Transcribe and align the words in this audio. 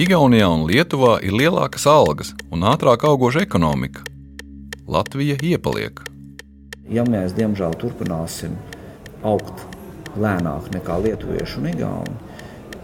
Igaunijā 0.00 0.46
un 0.48 0.62
Lietuvā 0.64 1.18
ir 1.20 1.34
lielākas 1.36 1.82
algas 1.90 2.30
un 2.48 2.62
ātrāk 2.64 3.02
augoša 3.04 3.42
ekonomika. 3.44 4.00
Latvija 4.88 5.36
iepaliek. 5.44 6.00
Ja 6.88 7.04
mēs 7.04 7.34
diemžēl 7.36 7.76
turpināsim 7.82 8.54
augt 9.20 9.60
lēnāk 10.16 10.70
nekā 10.72 10.96
lietuvieši 11.04 11.60
un 11.60 11.68
igauni, 11.74 12.16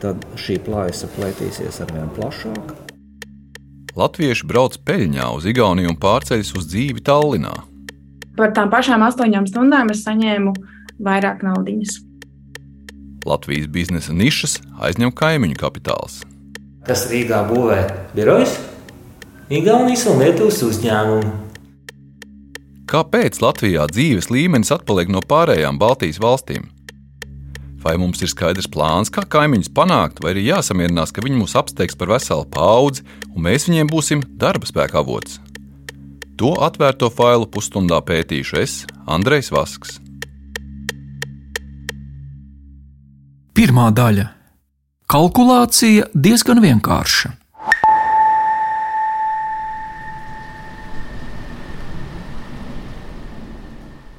tad 0.03 0.29
šī 0.37 0.59
plājas 0.69 1.07
plētīsies 1.17 1.81
ar 1.87 1.95
vien 1.97 2.13
plašāk. 2.19 2.77
Latvieši 3.97 4.53
brauc 4.53 4.77
peļņā 4.85 5.33
uz 5.39 5.49
Igauniju 5.49 5.95
un 5.95 5.97
pārceļas 5.97 6.53
uz 6.53 6.69
dzīvi 6.69 7.01
Tallinā. 7.01 7.57
Par 8.37 8.53
tām 8.53 8.69
pašām 8.69 9.09
astoņām 9.09 9.49
stundām 9.49 9.89
es 9.97 10.05
saņēmu 10.05 10.53
vairāk 11.01 11.41
naudas. 11.49 11.97
Latvijas 13.25 13.73
biznesa 13.73 14.13
nišas 14.13 14.61
aizņem 14.85 15.17
kaimiņu 15.17 15.63
kapitāls. 15.65 16.27
Kas 16.87 17.09
Rīgā 17.11 17.41
būvē 17.49 17.81
birojas? 18.15 18.53
Igaunijas 19.51 20.05
un 20.07 20.21
Lietuvas 20.23 20.61
uzņēmumu. 20.63 21.33
Kāpēc 22.87 23.41
Latvijā 23.43 23.89
dzīves 23.91 24.29
līmenis 24.31 24.71
atpaliek 24.71 25.11
no 25.11 25.19
pārējām 25.19 25.81
Baltijas 25.83 26.21
valstīm? 26.23 26.69
Vai 27.83 27.97
mums 27.99 28.23
ir 28.23 28.31
skaidrs 28.31 28.71
plāns, 28.71 29.11
kā 29.11 29.25
kaimiņus 29.27 29.73
panākt, 29.75 30.23
vai 30.23 30.37
arī 30.37 30.47
jāsamierinās, 30.47 31.11
ka 31.15 31.23
viņi 31.27 31.41
mūs 31.41 31.57
apsteigs 31.59 31.99
par 31.99 32.15
veselu 32.15 32.47
paudzi, 32.55 33.03
un 33.35 33.43
mēs 33.49 33.67
viņiem 33.67 33.91
būsim 33.91 34.23
darba 34.39 34.71
spēka 34.71 35.03
avots? 35.03 35.41
To 36.39 36.55
atvērto 36.63 37.11
failu 37.11 37.51
pusstundā 37.51 37.99
pētīšu 38.07 38.63
es, 38.63 38.79
Andrejs 39.11 39.51
Vasks. 39.51 39.99
Pirmā 43.57 43.91
daļa- 43.91 44.29
kalkulācija 45.07 46.09
diezgan 46.15 46.61
vienkārša. 46.63 47.33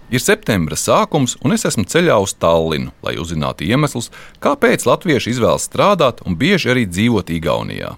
Ir 0.07 0.23
septembra 0.23 0.77
sākums, 0.79 1.33
un 1.43 1.51
es 1.51 1.65
esmu 1.67 1.83
ceļā 1.91 2.15
uz 2.23 2.31
Tallinu, 2.39 2.93
lai 3.03 3.17
uzzinātu 3.19 3.67
iemeslus, 3.67 4.07
kāpēc 4.39 4.85
latvieši 4.87 5.33
izvēlas 5.35 5.67
strādāt 5.67 6.23
un 6.23 6.39
bieži 6.39 6.71
arī 6.71 6.85
dzīvot 6.87 7.33
Igaunijā. 7.35 7.97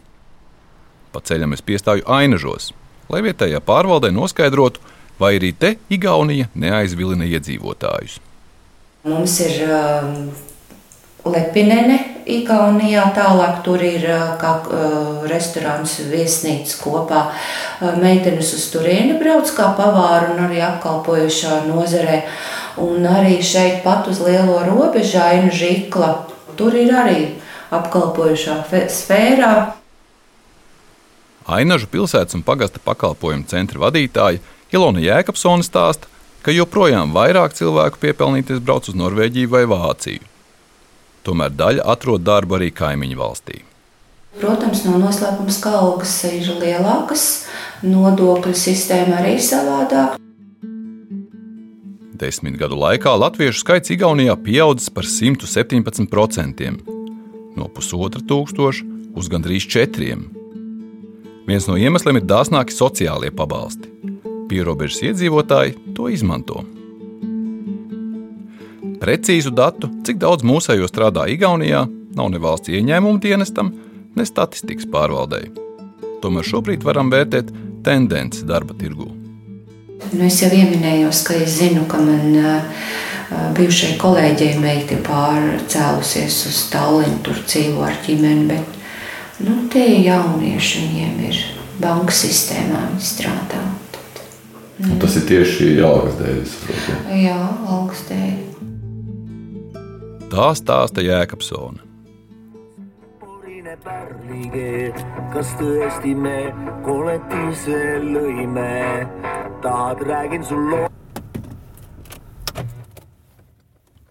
Pa 1.13 1.21
ceļam 1.21 1.53
es 1.53 1.61
piestāju 1.61 2.07
Ainažos, 2.09 2.71
lai 3.13 3.21
vietējā 3.27 3.61
pārvaldē 3.61 4.09
noskaidrotu, 4.15 4.81
vai 5.21 5.35
arī 5.37 5.53
te 5.53 5.75
Igaunija 5.93 6.49
neaizvilina 6.57 7.29
iedzīvotājus. 7.29 8.17
Mums 9.05 9.37
ir 9.45 9.61
um, 9.69 10.15
Lepinene, 11.27 11.97
Igaunijā. 12.29 13.09
Tālāk 13.15 13.59
tur 13.65 13.81
ir 13.83 14.05
kā 14.39 14.51
uh, 14.63 15.25
restorāns, 15.27 15.97
viesnīca 16.07 16.77
kopā. 16.79 17.25
Meitenes 17.99 18.53
uz 18.55 18.69
turieni 18.71 19.17
brauc 19.19 19.51
kā 19.55 19.73
pavāri 19.75 20.31
un 20.35 20.45
arī 20.47 20.61
apkalpojušā 20.63 21.65
nozarē. 21.67 22.21
Un 22.79 23.03
arī 23.03 23.41
šeit 23.43 23.81
pat 23.83 24.07
uz 24.07 24.21
lielo 24.23 24.61
robežu 24.63 25.19
ainu 25.19 25.51
žikla. 25.51 26.13
Tur 26.55 26.77
ir 26.79 26.93
arī 26.95 27.19
apkalpojušā 27.75 28.61
sfērā. 28.87 29.51
Ainažu 31.49 31.89
pilsētas 31.89 32.37
un 32.37 32.45
pagasta 32.45 32.79
pakalpojumu 32.85 33.49
centra 33.49 33.81
vadītāja 33.81 34.39
Ilona 34.71 35.01
Jēkabsone 35.01 35.65
stāsta, 35.65 36.07
ka 36.45 36.53
joprojām 36.53 37.11
vairāk 37.15 37.57
cilvēku 37.57 37.99
piepelnīties 38.03 38.61
brauc 38.61 38.87
uz 38.87 38.95
Norvēģiju 38.95 39.49
vai 39.51 39.65
Vāciju. 39.67 40.28
Tomēr 41.23 41.51
daļa 41.55 41.87
atrod 41.93 42.23
darbu 42.23 42.59
arī 42.59 42.69
kaimiņu 42.75 43.19
valstī. 43.19 43.59
Protams, 44.39 44.85
nav 44.85 44.99
no 44.99 45.07
noslēpums, 45.07 45.57
ka 45.63 45.73
algas 45.81 46.13
ir 46.29 46.47
lielākas, 46.61 47.25
nodokļu 47.83 48.53
sistēma 48.55 49.19
arī 49.23 49.35
savādāka. 49.41 50.19
Desmit 52.19 52.57
gadu 52.59 52.77
laikā 52.79 53.13
latviešu 53.15 53.63
skaits 53.63 53.93
Igaunijā 53.95 54.35
pieaudzis 54.43 54.91
par 54.91 55.07
117%, 55.07 56.71
no 57.55 57.69
pusotra 57.73 58.21
tūkstoša 58.21 59.15
uz 59.15 59.31
gandrīz 59.31 59.67
četriem. 59.71 60.27
Viens 61.49 61.65
no 61.65 61.79
iemesliem 61.79 62.19
ir 62.19 62.27
dāsnāki 62.29 62.75
sociālie 62.75 63.31
pabalsti. 63.33 63.89
Pierobežas 64.51 65.01
iedzīvotāji 65.09 65.95
to 65.97 66.11
izmanto. 66.13 66.61
Precīzu 68.99 69.53
datu, 69.55 69.87
cik 70.03 70.17
daudz 70.19 70.43
mūsējo 70.43 70.87
strādā 70.89 71.23
Igaunijā, 71.31 71.85
nav 72.17 72.31
ne 72.33 72.39
valsts 72.43 72.71
ieņēmuma 72.73 73.21
dienestam, 73.23 73.71
ne 74.15 74.25
statistikas 74.27 74.89
pārvaldei. 74.91 75.47
Tomēr 76.19 76.43
šobrīd 76.43 76.83
varam 76.83 77.11
vērtēt 77.13 77.53
tendenci 77.85 78.43
darba 78.47 78.75
tirgū. 78.75 79.07
Nu, 80.11 80.25
es 80.25 80.41
jau 80.43 80.49
minēju, 80.51 81.11
ka 81.23 81.37
es 81.39 81.59
zinu, 81.61 81.85
ka 81.87 82.01
man 82.03 82.35
bijušai 83.55 83.93
kolēģei 84.01 84.57
meita 84.59 84.99
pārcēlusies 85.05 86.41
uz 86.49 86.59
Tallinu, 86.73 87.21
tur 87.23 87.39
dzīvo 87.45 87.87
ar 87.87 87.95
ģimeni. 88.03 88.49
Bet 88.51 89.45
nu, 89.47 89.61
tie 89.71 89.87
jaunieši 90.03 90.83
viņiem 90.83 91.23
ir 91.29 91.41
banka 91.79 92.15
sistēmā, 92.15 92.83
viņi 92.91 93.09
strādā. 93.13 93.63
Tad, 93.95 94.23
nu. 94.83 94.99
Tas 94.99 95.19
ir 95.21 95.27
tieši 95.31 95.71
algas 95.87 96.19
dēļ. 96.19 96.45
Jā, 97.23 97.41
algas 97.63 98.07
dēļ. 98.11 98.48
Tā 100.29 100.51
stāsta 100.53 101.01
Jēkabsona. 101.01 101.89
kas 105.33 105.49
tõesti 105.59 106.11
me 106.17 106.51
kollektiivse 106.85 107.79
lõime, 108.03 109.07
tahad, 109.63 110.01
räägin 110.05 110.45
sulle. 110.45 110.83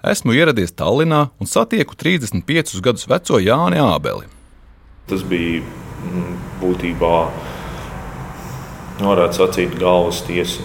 Esmu 0.08 0.34
ieradies 0.34 0.72
Tallinā 0.78 1.26
un 1.38 1.50
satieku 1.50 1.98
35 1.98 2.82
gadus 2.82 3.06
veco 3.10 3.40
Jāni 3.42 3.80
Ābeli. 3.82 4.26
Tas 5.10 5.24
bija 5.26 5.62
mm, 5.62 6.36
būtībā, 6.62 7.16
varētu 9.02 9.42
sacīt, 9.42 9.74
galvas 9.80 10.22
tiesa 10.26 10.64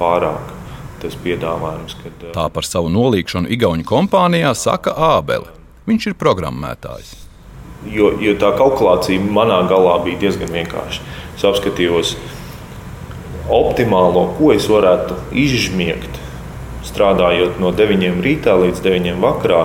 pārāk 0.00 0.59
tas 1.02 1.16
piedāvājums. 1.24 1.96
Kad, 2.02 2.28
Tā 2.34 2.46
par 2.52 2.66
savu 2.66 2.90
nolīgšanu 2.92 3.50
Igaunijas 3.52 3.88
kompānijā 3.90 4.52
saka 4.58 4.94
Ābele. 5.16 5.50
Viņš 5.88 6.10
ir 6.10 6.18
programmētājs. 6.20 7.14
Jo, 7.88 8.10
jo 8.20 8.34
tā 8.36 8.52
kalkulācija 8.58 9.22
manā 9.24 9.62
galā 9.70 9.96
bija 10.04 10.20
diezgan 10.26 10.52
vienkārša. 10.52 11.04
Es 11.38 11.46
apskatījos 11.48 12.16
optimālo, 13.50 14.26
ko 14.36 14.52
es 14.54 14.68
varētu 14.70 15.16
izžmiegt, 15.32 16.20
strādājot 16.86 17.56
no 17.62 17.72
9 17.76 18.20
rītā 18.24 18.58
līdz 18.60 18.84
9 18.84 19.16
vakarā. 19.24 19.64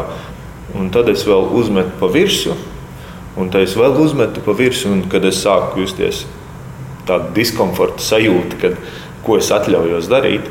Un 0.76 0.90
tad 0.92 1.12
es 1.12 1.24
vēl 1.28 1.52
uzmetu 1.56 1.94
pa 2.00 2.10
virsmu, 2.12 2.56
un 3.40 3.52
tad 3.52 3.68
es 3.68 3.76
vēl 3.80 3.96
uzmetu 4.02 4.42
pa 4.44 4.56
virsmu, 4.58 4.96
un 4.98 5.04
kad 5.12 5.24
es 5.28 5.44
sāku 5.44 5.84
justies 5.84 6.24
tādu 7.08 7.32
diskomforta 7.36 8.04
sajūtu, 8.04 8.60
kad, 8.62 8.80
ko 9.26 9.38
es 9.40 9.52
atļaujos 9.54 10.10
darīt, 10.10 10.48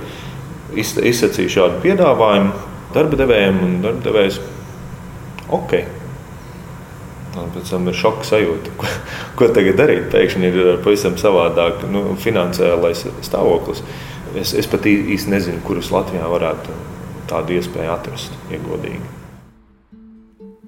izsacīju 0.81 1.53
šādu 1.59 1.83
piedāvājumu 1.85 2.55
darba 2.95 3.19
devējiem, 3.19 3.61
un 3.67 3.77
darba 3.85 4.05
devējs 4.07 4.41
ok. 5.55 5.77
Un 7.35 7.51
pēc 7.51 7.71
tam 7.73 7.89
ir 7.91 7.97
šoka 7.99 8.27
sajūta, 8.29 8.75
ko, 8.79 8.91
ko 9.39 9.51
tagad 9.55 9.81
darīt. 9.81 10.07
Pēkšņi 10.13 10.51
ir 10.51 10.71
pavisam 10.85 11.19
savādāk 11.19 11.83
nu, 11.91 12.07
finansiālais 12.21 13.07
stāvoklis. 13.27 13.83
Es, 14.39 14.55
es 14.59 14.71
pat 14.71 14.87
īsti 14.91 15.31
nezinu, 15.31 15.63
kurus 15.67 15.93
Latvijā 15.95 16.27
varētu 16.31 16.75
tādu 17.31 17.59
iespēju 17.59 17.93
atrast, 17.95 18.35
ja 18.51 18.59
godīgi. 18.63 19.03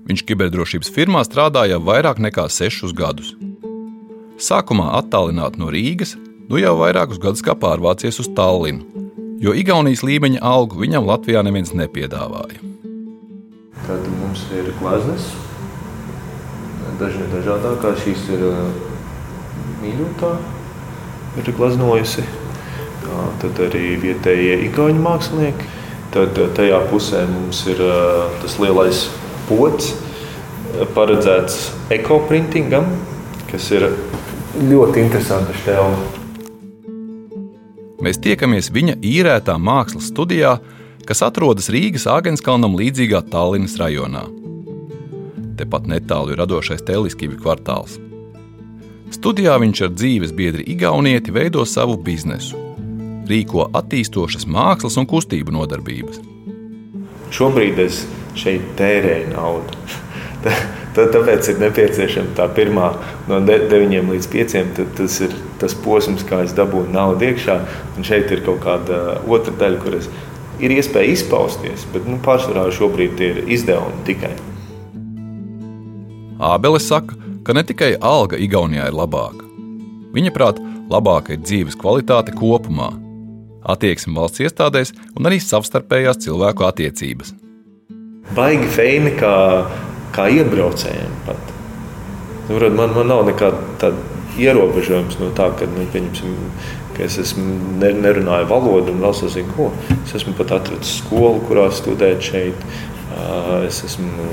Viņš 0.07 0.23
kiberdrošības 0.23 0.91
firmā 0.95 1.25
strādāja 1.27 1.81
vairāk 1.83 2.21
nekā 2.23 2.47
sešus 2.53 2.95
gadus. 2.95 3.33
Sākumā 4.39 4.93
attālināti 5.01 5.59
no 5.59 5.71
Rīgas, 5.73 6.15
nu 6.47 6.61
jau 6.61 6.77
vairākus 6.79 7.19
gadus 7.23 7.43
kā 7.43 7.57
pārvācies 7.59 8.21
uz 8.23 8.31
Tallinu, 8.37 9.06
jo 9.43 9.55
Igaunijas 9.57 10.05
līmeņa 10.07 10.41
algu 10.45 10.81
viņam 10.81 11.07
Latvijā 11.09 11.43
neviens 11.47 11.75
nepiedāvāja. 11.77 12.63
Tad 13.87 14.07
mums 14.21 14.43
ir 14.57 14.73
gleznas, 14.81 15.29
dažni 17.01 17.29
dažādākā. 17.35 17.93
Šīs 18.03 18.25
ir 18.35 18.43
mīļotā, 19.83 20.33
ir 21.43 21.53
gleznojusi. 21.59 22.27
Jā, 23.07 23.27
tad 23.43 23.61
arī 23.69 23.95
vietējie 24.03 24.59
igauņu 24.67 25.03
mākslinieki. 25.05 25.71
Tad 26.17 26.39
tajā 26.57 26.81
pusē 26.91 27.27
mums 27.29 27.61
ir 27.69 27.83
tas 28.41 28.57
lielais 28.63 29.07
pots, 29.51 29.93
paredzēts 30.97 31.67
ekoprintingam, 31.95 32.89
kas 33.51 33.71
ir 33.77 33.91
ļoti 34.57 35.05
interesanta 35.05 35.55
šķelma. 35.61 36.16
Mēs 38.07 38.21
tiekamies 38.23 38.69
viņa 38.71 39.01
īrētā 39.03 39.57
mākslas 39.59 40.13
studijā, 40.13 40.53
kas 41.09 41.25
atrodas 41.27 41.67
Rīgas 41.75 42.05
Āgenskalnam 42.07 42.77
līdzīgā 42.79 43.25
Tallinas 43.33 43.75
rajonā. 43.81 44.23
Tepat 45.59 45.89
netālu 45.91 46.31
ir 46.31 46.39
radošais 46.39 46.85
Teliskību 46.87 47.41
kvartāls. 47.41 47.97
Studijā 49.11 49.57
viņš 49.59 49.83
ar 49.89 49.93
dzīves 49.97 50.37
biedri 50.39 50.69
Igaunieti 50.71 51.35
veido 51.35 51.67
savu 51.67 51.99
biznesu, 51.99 52.55
rīko 53.27 53.67
attīstošas 53.75 54.47
mākslas 54.47 55.01
un 55.03 55.11
kustību 55.11 55.59
nodarbības. 55.59 56.23
Šobrīd 57.35 57.83
es 57.89 58.05
šeit 58.39 58.71
tērēju 58.79 59.35
naudu. 59.35 59.83
Tad, 60.97 61.11
tāpēc 61.13 61.51
ir 61.53 61.59
nepieciešama 61.61 62.33
tā 62.39 62.47
pirmā 62.57 62.87
no 63.29 63.43
9 63.45 64.09
līdz 64.15 64.29
5. 64.33 64.79
Tas 64.97 65.19
ir 65.27 65.35
tas 65.61 65.75
posms, 65.85 66.25
kā 66.25 66.41
es 66.47 66.55
dabūju 66.57 66.89
naudu 66.95 67.29
iekšā. 67.29 67.57
Un 67.99 68.07
šeit 68.07 68.33
ir 68.33 68.41
kaut 68.47 68.63
kāda 68.65 69.19
otra 69.29 69.53
daļa, 69.61 69.83
kur 69.83 69.99
es, 69.99 70.09
ir 70.57 70.73
iespēja 70.73 71.13
izpausties. 71.13 71.85
Bet 71.93 72.09
nu, 72.09 72.17
pārsvarā 72.25 72.65
šobrīd 72.73 73.21
ir 73.29 73.43
izdevumi 73.45 74.07
tikai. 74.09 74.33
Ābeles 76.37 76.89
saka, 76.89 77.17
ka 77.45 77.53
ne 77.57 77.65
tikai 77.65 77.95
alga 78.01 78.41
Igaunijā 78.41 78.89
ir 78.89 78.97
labāka. 78.97 79.45
Viņa 80.17 80.33
prāt, 80.33 80.61
labāka 80.89 81.37
ir 81.37 81.43
dzīves 81.45 81.77
kvalitāte 81.77 82.33
kopumā, 82.37 82.95
attieksme 83.69 84.17
valsts 84.17 84.45
iestādēs 84.49 84.95
un 85.13 85.29
arī 85.29 85.43
savstarpējās 85.45 86.25
cilvēku 86.25 86.65
attiecības. 86.65 87.35
Baigi 88.37 88.69
feini, 88.75 89.13
kā 89.21 89.35
kā 90.17 90.29
iebraucējiem. 90.33 91.15
Pat. 91.29 91.55
Man, 92.49 92.93
man 92.95 93.09
nav 93.11 93.25
nekāda 93.27 93.93
ierobežojums 94.41 95.19
no 95.21 95.31
tā, 95.37 95.49
ka, 95.59 95.67
nu, 95.71 95.87
ka 96.97 97.05
es 97.07 97.17
esmu, 97.21 97.47
ne, 97.81 97.91
nerunāju 98.05 98.49
valodu 98.51 98.95
un 98.95 99.03
vēl 99.05 99.17
sazinu, 99.17 99.55
ko. 99.57 99.71
Es 100.05 100.15
esmu 100.21 100.37
pat 100.39 100.55
atradzis 100.61 101.01
skolu, 101.01 101.41
kurā 101.49 101.67
studēt 101.75 102.25
šeit. 102.25 102.69
Es 103.67 103.83
esmu 103.87 104.29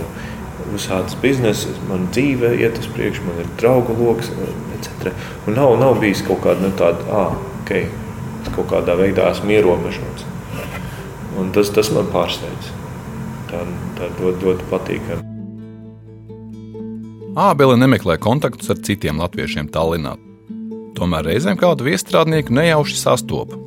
uzsācis 0.74 1.18
biznesu, 1.22 1.74
man 1.90 2.08
dzīve 2.12 2.54
iet 2.60 2.80
uz 2.82 2.88
priekšu, 2.94 3.26
man 3.28 3.42
ir 3.44 3.50
draugu 3.62 3.96
lokus, 4.00 4.32
etc. 4.78 5.14
Un 5.48 5.60
nav, 5.60 5.76
nav 5.82 6.00
bijis 6.02 6.24
kaut 6.28 6.44
kāda 6.46 6.66
nu, 6.66 6.72
tāda, 6.80 7.06
ah, 7.14 7.36
ok, 7.64 7.76
es 7.84 8.54
kaut 8.56 8.72
kādā 8.74 8.98
veidā 9.00 9.30
esmu 9.32 9.54
ierobežots. 9.58 10.30
Un 11.40 11.54
tas, 11.54 11.74
tas 11.74 11.92
man 11.96 12.10
pārsteidz. 12.14 12.74
Tā, 13.52 13.62
tā 14.00 14.10
ļoti, 14.20 14.50
ļoti 14.50 14.72
patīkami. 14.72 15.33
Ābele 17.34 17.74
nemeklē 17.82 18.20
kontaktus 18.22 18.70
ar 18.70 18.78
citiem 18.86 19.18
latviešiem 19.18 19.66
Tallinā. 19.74 20.12
Tomēr 20.94 21.26
reizēm 21.26 21.58
kādu 21.58 21.88
viestrādnieku 21.88 22.54
nejauši 22.54 23.00
sastopa. 23.00 23.58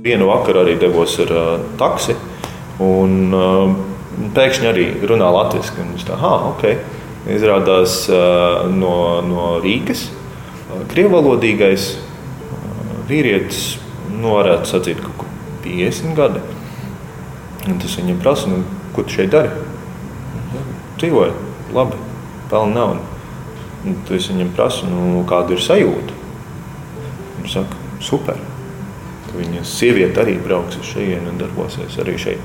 Vienu 0.00 0.30
vakaru 0.30 0.62
arī 0.62 0.78
devos 0.80 1.18
ar 1.20 1.34
uh, 1.36 1.50
taksi, 1.76 2.16
un 2.80 3.36
uh, 3.36 3.74
pēkšņi 4.32 4.70
arī 4.70 4.86
runā 5.04 5.28
latviešu. 5.36 5.76
Viņš 5.82 6.08
tā, 6.08 6.16
ah, 6.16 6.48
ok. 6.54 6.64
Izrādās 7.36 7.98
uh, 8.08 8.64
no, 8.72 9.20
no 9.20 9.50
Rīgas, 9.60 10.08
uh, 10.08 10.80
krievvalodīgais 10.88 11.92
uh, 11.92 12.98
vīrietis, 13.12 13.74
nu, 14.16 14.32
varētu 14.38 14.72
sacīt, 14.72 15.04
kur 15.04 15.28
50 15.68 16.16
gadi. 16.16 16.40
Un 17.68 17.84
tas 17.84 18.00
viņam 18.00 18.24
prasa, 18.24 18.48
nu, 18.48 18.64
ko 18.96 19.04
tu 19.04 19.20
šeit 19.20 19.36
dari? 19.36 19.52
Dzīvoju, 20.96 21.40
labi 21.76 22.07
pelna 22.50 22.82
naudu. 22.82 23.16
Un 23.86 23.98
tu 24.08 24.18
viņam 24.18 24.54
prasi, 24.56 24.88
nu, 24.90 25.22
kāda 25.28 25.54
ir 25.54 25.62
sajūta. 25.62 26.16
Viņš 27.38 27.52
saka, 27.54 27.82
super. 28.02 28.40
Viņa 29.36 29.62
sieviete 29.68 30.24
arī 30.24 30.38
brauks 30.42 30.80
uz 30.80 30.88
šejienu 30.94 31.30
un 31.32 31.38
darbosies 31.40 31.98
arī 32.02 32.16
šeit. 32.18 32.42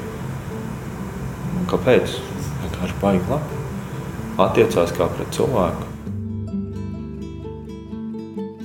Un 1.57 1.65
kāpēc? 1.71 2.19
Vienkārši 2.61 2.99
baigi 3.01 3.31
labi. 3.31 3.63
Attiecās 4.43 4.93
kā 4.97 5.07
pret 5.13 5.33
cilvēku. 5.33 5.89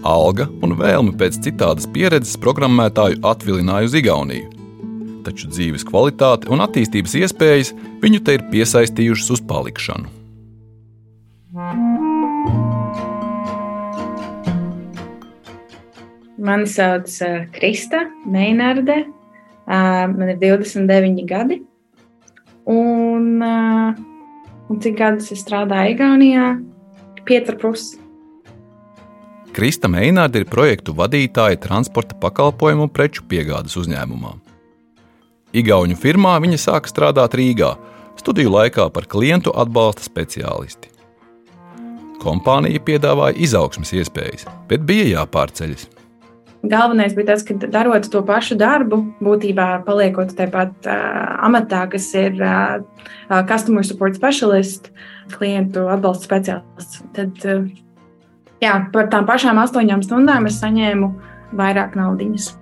Alga 0.09 0.47
un 0.65 0.77
vēlme 0.79 1.17
pēc 1.21 1.41
citādas 1.45 1.89
pieredzes 1.93 2.39
programmētāju 2.41 3.21
atvilināja 3.27 3.91
uz 3.91 3.97
Igauniju. 3.99 4.53
Taču 5.27 5.51
dzīves 5.53 5.85
kvalitāte 5.89 6.49
un 6.53 6.63
attīstības 6.65 7.17
iespējas 7.23 7.75
viņu 8.05 8.23
te 8.25 8.39
ir 8.39 8.47
piesaistījušas 8.53 9.35
uz 9.37 9.45
palikšanu. 9.51 10.18
Mani 16.49 16.65
sauc 16.65 17.11
uh, 17.27 17.43
Krista 17.53 18.07
Meinārde. 18.25 19.03
Uh, 19.69 20.07
man 20.15 20.31
ir 20.33 20.39
29 20.41 21.27
gadi. 21.29 21.59
Un, 22.69 23.27
uh, 23.45 23.99
un 24.73 24.81
cik 24.81 24.97
gadus 24.97 25.29
es 25.35 25.43
strādāju 25.45 25.93
Igaunijā? 25.93 26.47
5,5. 27.29 27.99
Krista 29.53 29.91
Meinārde 29.93 30.41
ir 30.41 30.49
projektu 30.49 30.95
vadītāja 30.97 31.61
transporta 31.61 32.17
pakalpojumu 32.23 32.87
un 32.87 32.95
preču 32.97 33.27
piegādes 33.29 33.77
uzņēmumā. 33.77 34.33
Igauniju 35.53 36.01
firmā 36.01 36.39
viņa 36.45 36.63
sāka 36.65 36.89
strādāt 36.89 37.37
Rīgā, 37.37 37.75
studiju 38.21 38.55
laikā 38.57 38.89
par 38.95 39.05
klientu 39.11 39.53
atbalsta 39.53 40.09
speciālisti. 40.09 40.95
Kompānija 42.25 42.81
piedāvāja 42.89 43.37
izaugsmes 43.37 43.93
iespējas, 44.01 44.49
bet 44.71 44.89
bija 44.89 45.11
jāpārceļas. 45.19 45.89
Galvenais 46.67 47.15
bija 47.15 47.31
tas, 47.31 47.45
ka 47.47 47.55
darot 47.71 48.09
to 48.11 48.23
pašu 48.27 48.57
darbu, 48.59 48.99
būtībā 49.23 49.85
paliekot 49.87 50.33
tāpat 50.35 50.89
uh, 50.91 51.37
amatā, 51.47 51.85
kas 51.93 52.09
ir 52.19 52.35
uh, 52.43 52.81
customer 53.47 53.87
support 53.87 54.19
specialist, 54.19 54.91
klientu 55.37 55.87
atbalsta 55.87 56.27
speciālists. 56.27 57.05
Tad 57.15 57.47
uh, 57.47 57.69
jā, 58.65 58.75
par 58.91 59.07
tām 59.13 59.29
pašām 59.29 59.63
astoņām 59.63 60.03
stundām 60.03 60.51
es 60.51 60.59
saņēmu 60.59 61.13
vairāk 61.59 61.95
naudas. 61.99 62.57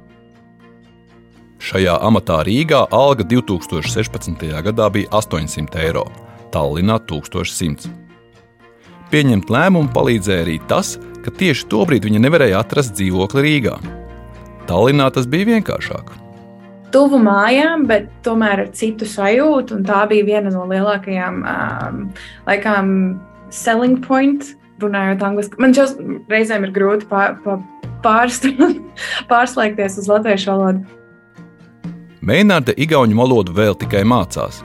Šajā 1.56 1.96
amatā 2.04 2.42
Rīgā 2.44 2.84
alga 2.92 3.24
2016. 3.24 4.44
gadā 4.68 4.90
bija 4.92 5.08
800 5.16 5.80
eiro, 5.86 6.04
Tallinā 6.52 7.00
1100. 7.08 7.88
Pieņemt 9.08 9.48
lēmumu 9.48 9.88
palīdzēja 9.94 10.44
arī 10.44 10.60
tas, 10.68 10.98
ka 11.26 11.34
tieši 11.34 11.66
tobrīd 11.72 12.06
viņa 12.06 12.22
nevarēja 12.22 12.62
atrast 12.62 12.94
dzīvokli 12.98 13.42
Rīgā. 13.44 13.76
Tallinā 14.70 15.08
tas 15.14 15.28
bija 15.30 15.48
vienkāršāk. 15.50 16.12
Tuvu 16.94 17.18
mājām, 17.22 17.84
bet 17.90 18.08
tomēr 18.26 18.62
ar 18.64 18.68
citu 18.74 19.06
sajūtu. 19.10 19.82
Tā 19.86 20.04
bija 20.10 20.26
viena 20.26 20.52
no 20.54 20.64
lielākajām 20.70 21.40
um, 21.42 22.04
laikām 22.46 22.92
selling 23.54 23.98
point, 24.06 24.54
runājot 24.82 25.24
angļuiski. 25.26 25.60
Man 25.62 25.74
šos 25.76 25.96
reizēm 26.30 26.66
ir 26.66 26.74
grūti 26.74 27.08
pār, 27.10 27.36
pār, 28.04 28.30
pārslēgties 29.32 29.98
uz 30.02 30.10
latviešu 30.10 30.52
valodu. 30.52 30.86
Mēnārde 32.26 32.74
igauņu 32.82 33.18
valodu 33.18 33.54
vēl 33.54 33.76
tikai 33.78 34.02
mācās. 34.06 34.62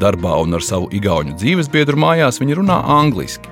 Darbā 0.00 0.36
un 0.42 0.54
ar 0.58 0.62
savu 0.64 0.86
igauņu 0.94 1.34
dzīvesbiedru 1.38 1.98
mājās 1.98 2.38
viņa 2.42 2.60
runā 2.60 2.76
angliski. 2.98 3.49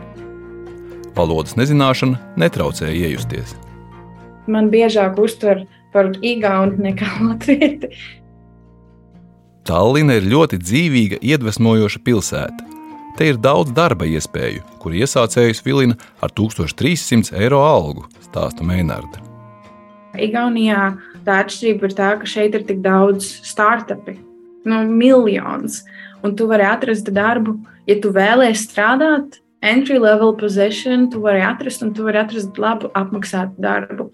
Valodas 1.18 1.56
nezināšana 1.58 2.36
netraucēja 2.38 2.94
iejusties. 2.94 3.56
Man 4.46 4.70
biežāk 4.70 5.18
uztver 5.18 5.64
par 5.92 6.12
igaunu 6.22 6.78
nekā 6.84 7.10
latvieti. 7.26 7.90
Tallina 9.68 10.16
ir 10.16 10.28
ļoti 10.30 10.60
dzīvīga, 10.62 11.18
iedvesmojoša 11.20 12.00
pilsēta. 12.06 12.68
Te 13.18 13.26
ir 13.32 13.40
daudz 13.42 13.74
darba 13.74 14.06
iespēju, 14.06 14.62
kur 14.78 14.94
iesācējus 14.94 15.64
vilina 15.66 15.96
ar 16.22 16.30
1300 16.38 17.34
eiro 17.42 17.64
algu, 17.66 18.06
stāsta 18.22 18.64
Meinārda. 18.64 19.18
Igaunijā 20.14 20.92
tā 21.26 21.42
atšķirība 21.42 21.90
ir 21.90 21.96
tā, 21.98 22.12
ka 22.20 22.30
šeit 22.30 22.54
ir 22.54 22.64
tik 22.68 22.78
daudz 22.84 23.26
startupi, 23.44 24.14
nu, 24.70 24.84
miljonus, 24.86 25.82
un 26.22 26.38
tu 26.38 26.46
vari 26.48 26.64
atrast 26.70 27.10
darbu, 27.12 27.58
ja 27.90 27.98
tu 28.00 28.14
vēlēsies 28.14 28.64
strādāt 28.70 29.40
entry 29.62 29.98
level 29.98 30.34
position, 30.36 31.10
tu 31.10 31.20
vari 31.20 31.42
atrast, 31.42 31.82
un 31.82 31.92
tu 31.94 32.06
vari 32.06 32.20
atrast 32.22 32.58
labu 32.58 32.90
apmaksātu 32.94 33.58
darbu. 33.62 34.10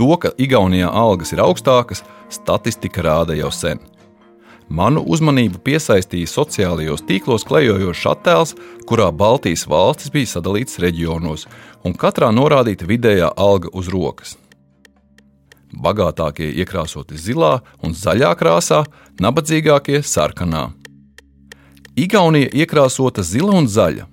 To, 0.00 0.14
ka 0.16 0.32
Igaunijā 0.40 0.88
algas 0.88 1.34
ir 1.34 1.42
augstākas, 1.44 2.04
statistika 2.32 3.02
rāda 3.04 3.36
jau 3.36 3.50
sen. 3.52 3.80
Manu 4.70 5.02
uzmanību 5.10 5.58
piesaistīja 5.66 6.30
sociālajos 6.30 7.02
tīklos 7.08 7.42
klejojošs 7.48 8.04
attēls, 8.12 8.54
kurā 8.86 9.08
Baltijas 9.10 9.66
valstis 9.66 10.12
bija 10.14 10.30
sadalītas 10.30 10.78
reģionos, 10.78 11.48
un 11.82 11.96
katrā 11.98 12.30
norādīta 12.30 12.86
vidējā 12.86 13.32
alga 13.34 13.72
uz 13.74 13.90
rokas. 13.90 14.36
Bagātākie 15.74 16.52
iekrāsoti 16.62 17.18
zilā 17.18 17.58
un 17.82 17.98
zaļā 17.98 18.30
krāsā, 18.38 18.84
nabadzīgākie 19.22 20.04
sarkanā. 20.06 20.68
Igaunija 22.00 22.48
iekrāsota 22.56 23.22
zila 23.26 23.58
un 23.58 23.66
zaļa. 23.68 24.06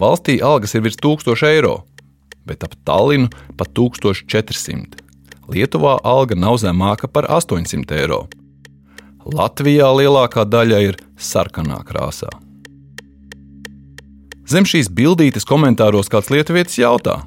Valstī 0.00 0.38
algas 0.40 0.72
ir 0.78 0.84
virs 0.86 0.96
1000 1.02 1.42
eiro, 1.50 1.80
bet 2.46 2.64
ap 2.64 2.76
Tallinu 2.88 3.28
pat 3.58 3.74
1400. 3.76 5.02
Lietuvā 5.50 5.98
alga 6.06 6.38
nav 6.38 6.60
zemāka 6.62 7.10
par 7.10 7.26
800 7.28 7.98
eiro. 7.98 8.20
Latvijā 9.26 9.90
lielākā 9.98 10.46
daļa 10.48 10.78
ir 10.86 10.96
sarkanā 11.20 11.82
krāsā. 11.84 12.30
Zem 14.48 14.64
šīs 14.66 14.88
bildītes 14.88 15.44
komentāros 15.46 16.08
kāds 16.10 16.30
lietuvietis 16.32 16.80
jautā: 16.80 17.20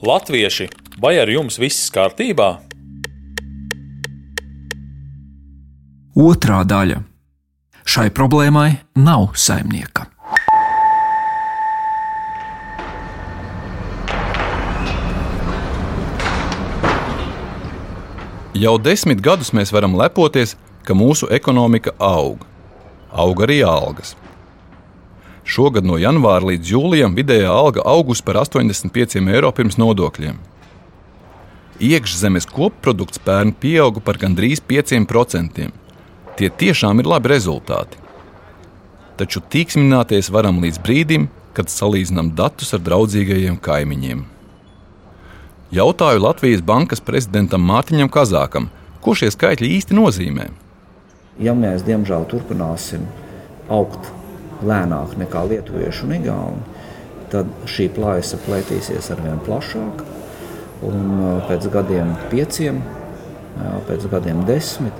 Latvieši, 0.00 0.70
vai 1.02 1.18
ar 1.20 1.28
jums 1.28 1.60
viss 1.60 1.92
kārtībā? 1.92 2.54
Otrā 6.16 6.64
daļa. 6.66 7.09
Šai 7.90 8.06
problēmai 8.14 8.68
nav 9.02 9.32
saimnieka. 9.34 10.04
Jau 18.54 18.76
desmit 18.78 19.18
gadus 19.24 19.50
mēs 19.56 19.74
varam 19.74 19.96
lepoties, 19.98 20.54
ka 20.86 20.94
mūsu 20.94 21.26
ekonomika 21.34 21.96
aug. 21.98 22.46
Aug 23.10 23.42
arī 23.42 23.58
algas. 23.66 24.14
Šogad 25.42 25.82
no 25.82 25.98
janvāra 25.98 26.52
līdz 26.52 26.70
jūlijam 26.76 27.18
vidējā 27.18 27.50
alga 27.50 27.82
augusi 27.90 28.22
par 28.22 28.38
85 28.44 29.18
eiro 29.34 29.50
pirms 29.50 29.80
nodokļiem. 29.82 30.38
Iekšzemes 31.90 32.46
koprodukts 32.54 33.18
pērn 33.26 33.50
pieauga 33.50 33.98
par 33.98 34.22
gandrīz 34.22 34.62
5%. 34.62 35.79
Tie 36.40 36.48
tiešām 36.48 37.02
ir 37.02 37.08
labi 37.10 37.28
rezultāti. 37.34 37.98
Taču 39.20 39.42
tīksmināties 39.52 40.30
varam 40.32 40.62
līdz 40.64 40.78
brīdim, 40.80 41.26
kad 41.52 41.68
salīdzinām 41.68 42.30
datus 42.32 42.72
ar 42.72 42.80
draudzīgajiem 42.80 43.58
kaimiņiem. 43.60 44.22
Jautāju 45.76 46.22
Latvijas 46.24 46.62
bankas 46.64 47.04
prezidentam 47.04 47.66
Mārtiņam 47.68 48.08
Kazākam, 48.08 48.70
ko 49.04 49.12
šie 49.12 49.28
skaitļi 49.34 49.68
īsti 49.76 49.98
nozīmē. 49.98 50.46
Ja 51.44 51.52
mēs, 51.52 51.84
diemžēl, 51.84 52.24
turpināsim 52.32 53.04
augt 53.68 54.08
lēnāk 54.64 55.18
nekā 55.20 55.44
lietuvieši 55.52 56.08
un 56.08 56.16
igauni, 56.16 56.64
tad 57.32 57.52
šī 57.68 57.90
plājas 58.00 58.32
plētīsies 58.46 59.12
ar 59.12 59.20
vien 59.26 59.44
plašāk. 59.44 60.02
Un 60.88 61.20
pēc 61.52 61.68
gadiem 61.68 62.16
pieciem, 62.32 62.80
pēc 63.92 64.08
gadiem 64.08 64.46
desmit, 64.48 64.96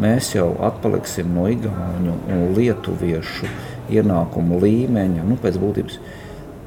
mēs 0.00 0.34
jau 0.34 0.52
atpaliksim 0.66 1.30
no 1.34 1.46
igauņu 1.50 2.16
un 2.30 2.44
lietuviešu 2.56 3.48
ienākumu 3.90 4.60
līmeņa, 4.62 5.26
nu, 5.26 5.36
pēc 5.40 5.58
būtības 5.60 5.98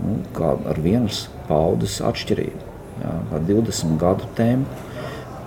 nu, 0.04 0.20
ar 0.44 0.82
vienas 0.84 1.28
paudzes 1.48 2.00
atšķirību, 2.04 2.70
jā, 3.04 3.16
20 3.50 3.98
gadu 4.02 4.30
tempu, 4.38 4.92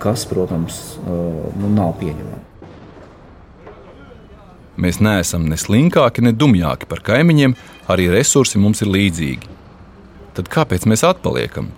kas, 0.01 0.25
protams, 0.29 0.97
nu, 1.05 1.71
nav 1.73 1.95
pieņemama. 2.01 2.43
Mēs 4.77 4.99
neesam 5.01 5.47
ne 5.49 5.57
slinkāki, 5.57 6.21
ne 6.21 6.35
dumjāki 6.37 6.85
par 6.89 7.01
kaimiņiem, 7.05 7.55
arī 7.89 8.11
resursi 8.13 8.61
mums 8.61 8.83
ir 8.85 8.91
līdzīgi. 8.93 9.49
Tad 10.37 10.51
kāpēc 10.53 10.85
mēs 10.85 11.01
atpaliekam? 11.07 11.71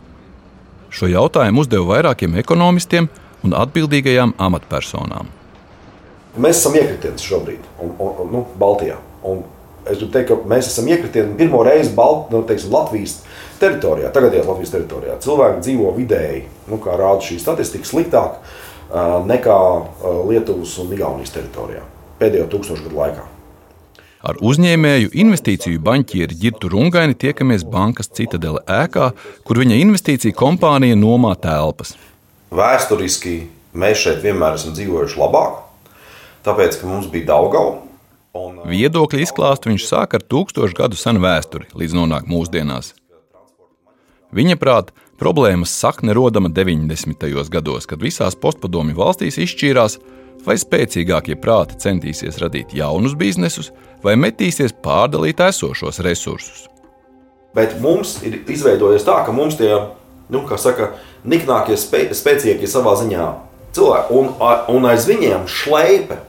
Šo 0.92 1.08
jautājumu 1.08 1.63
uzdevu 1.63 1.88
vairākiem 1.94 2.36
ekonomistiem 2.42 3.08
un 3.48 3.56
atbildīgajām 3.56 4.36
amatpersonām. 4.36 5.30
Mēs 6.38 6.59
esam 6.59 6.75
iekritiens 6.77 7.24
šobrīd, 7.25 7.63
un, 7.81 7.95
un, 7.98 8.12
un, 8.24 8.29
nu, 8.36 8.43
Baltijā. 8.59 9.00
Un 9.25 9.41
es 9.89 9.98
gribu 9.98 10.12
teikt, 10.13 10.29
ka 10.29 10.50
mēs 10.50 10.69
esam 10.69 10.89
iekritieni 10.91 11.38
pirmo 11.39 11.63
reizi 11.65 11.95
Balt, 11.98 12.29
nu, 12.33 12.43
teiksim, 12.48 12.74
Latvijas 12.75 13.19
teritorijā, 13.59 14.12
tagadējās 14.13 14.50
Latvijas 14.50 14.74
teritorijā. 14.75 15.17
Cilvēki 15.25 15.63
dzīvo 15.65 15.93
vidēji, 15.98 16.43
nu, 16.69 16.77
kā 16.83 16.98
rāda 17.00 17.25
šī 17.25 17.39
statistika, 17.41 17.89
sliktāk 17.89 18.38
nekā 19.29 19.57
Lietuvas 20.29 20.77
un 20.81 20.93
Igaunijas 20.95 21.33
teritorijā 21.36 21.83
pēdējo 22.19 22.48
tūkstošu 22.51 22.88
gadu 22.88 22.98
laikā. 23.00 23.25
Ar 24.29 24.36
uzņēmēju 24.43 25.13
investīciju 25.15 25.79
banķieri 25.79 26.36
Girtu 26.41 26.67
Rungaini 26.74 27.15
tiekamies 27.15 27.63
bankas 27.63 28.12
Citadele 28.12 28.59
ēkā, 28.67 29.13
kur 29.48 29.62
viņa 29.62 29.77
investīcija 29.79 30.36
kompānija 30.36 30.98
nomā 31.00 31.38
telpas. 31.39 31.93
Vēsturiski 32.51 33.38
mēs 33.79 34.03
šeit 34.03 34.19
vienmēr 34.25 34.57
esam 34.59 34.75
dzīvojuši 34.75 35.21
labāk, 35.21 35.62
tāpēc, 36.46 36.79
ka 36.79 36.89
mums 36.89 37.10
bija 37.12 37.31
Daugava. 37.34 37.77
Un... 38.38 38.62
Viedokļu 38.69 39.24
izklāstu 39.24 39.72
viņš 39.72 39.86
sāk 39.89 40.15
ar 40.17 40.24
tūkstošu 40.24 40.77
gadu 40.77 41.00
senu 41.00 41.24
vēsturi, 41.24 41.69
līdz 41.74 41.98
nonāk 41.98 42.29
mūsdienās. 42.29 42.93
Viņa 44.36 44.60
prāt, 44.62 44.91
problēmas 45.17 45.74
sakne 45.74 46.13
rodama 46.13 46.51
90. 46.53 47.25
gados, 47.50 47.89
kad 47.89 48.03
visās 48.03 48.38
postpadomju 48.38 48.93
valstīs 49.00 49.39
izšķīrās, 49.41 49.98
vai 50.46 50.55
spēcīgākie 50.62 51.36
prāti 51.41 51.79
centīsies 51.81 52.38
radīt 52.39 52.75
jaunus 52.77 53.17
biznesus, 53.17 53.72
vai 54.05 54.15
metīsies 54.15 54.75
pārdalīt 54.84 55.41
esošos 55.50 56.00
resursus. 56.05 56.67
Bet 57.58 57.79
mums 57.81 58.19
ir 58.24 58.43
izveidojies 58.46 59.08
tā, 59.08 59.24
ka 59.25 59.34
mums 59.34 59.58
tie 59.60 59.74
nu, 60.29 60.46
saka, 60.62 60.93
niknākie, 61.25 61.75
spē, 61.79 62.05
spēcīgākie 62.13 62.69
savā 62.69 62.93
ziņā 63.01 63.25
cilvēki, 63.75 64.13
un, 64.15 64.29
un 64.75 64.89
aiz 64.89 65.10
viņiem 65.10 65.50
šleipe, 65.50 66.22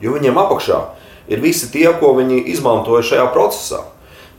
jo 0.00 0.16
viņiem 0.16 0.38
apakšā 0.40 0.80
ir 1.28 1.42
visi 1.42 1.70
tie, 1.72 1.88
ko 2.00 2.14
viņi 2.18 2.42
izmantoja 2.52 3.04
šajā 3.06 3.26
procesā, 3.34 3.82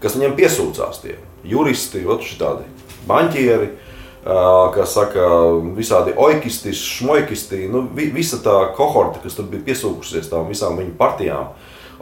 kas 0.04 0.16
viņiem 0.18 0.38
piesūcās. 0.38 1.02
Tie 1.04 1.18
juristi, 1.48 2.04
tādi 2.40 2.68
banķieri, 3.08 3.70
kas 4.76 4.96
saka, 4.98 5.28
visādi 5.78 6.16
oikisti, 6.20 6.74
šmoikisti, 6.76 7.66
nu, 7.72 7.86
visa 7.96 8.40
tā 8.44 8.58
kohorta, 8.78 9.22
kas 9.24 9.38
tur 9.38 9.48
bija 9.52 9.70
piesūkusies 9.70 10.32
tām 10.32 10.50
visām 10.52 10.80
viņu 10.80 10.98
partijām, 11.00 11.54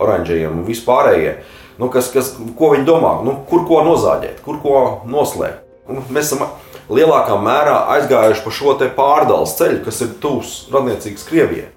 oranžajiem 0.01 0.61
un 0.61 0.65
vispārējie, 0.67 1.37
nu, 1.79 1.89
kas, 1.93 2.09
kas, 2.13 2.33
ko 2.57 2.73
viņi 2.73 2.87
domā, 2.87 3.19
nu, 3.25 3.37
kur 3.49 3.65
ko 3.69 3.83
nozāģēt, 3.85 4.41
kur 4.45 4.59
ko 4.63 4.81
noslēpt. 5.09 5.61
Nu, 5.85 6.01
mēs 6.09 6.31
esam 6.31 6.47
lielākā 6.89 7.37
mērā 7.37 7.77
aizgājuši 7.93 8.41
pa 8.41 8.53
šo 8.57 8.73
pārdales 8.97 9.53
ceļu, 9.59 9.83
kas 9.85 10.01
ir 10.01 10.15
tūs 10.21 10.57
radniecīgs 10.73 11.27
Krievijai. 11.29 11.74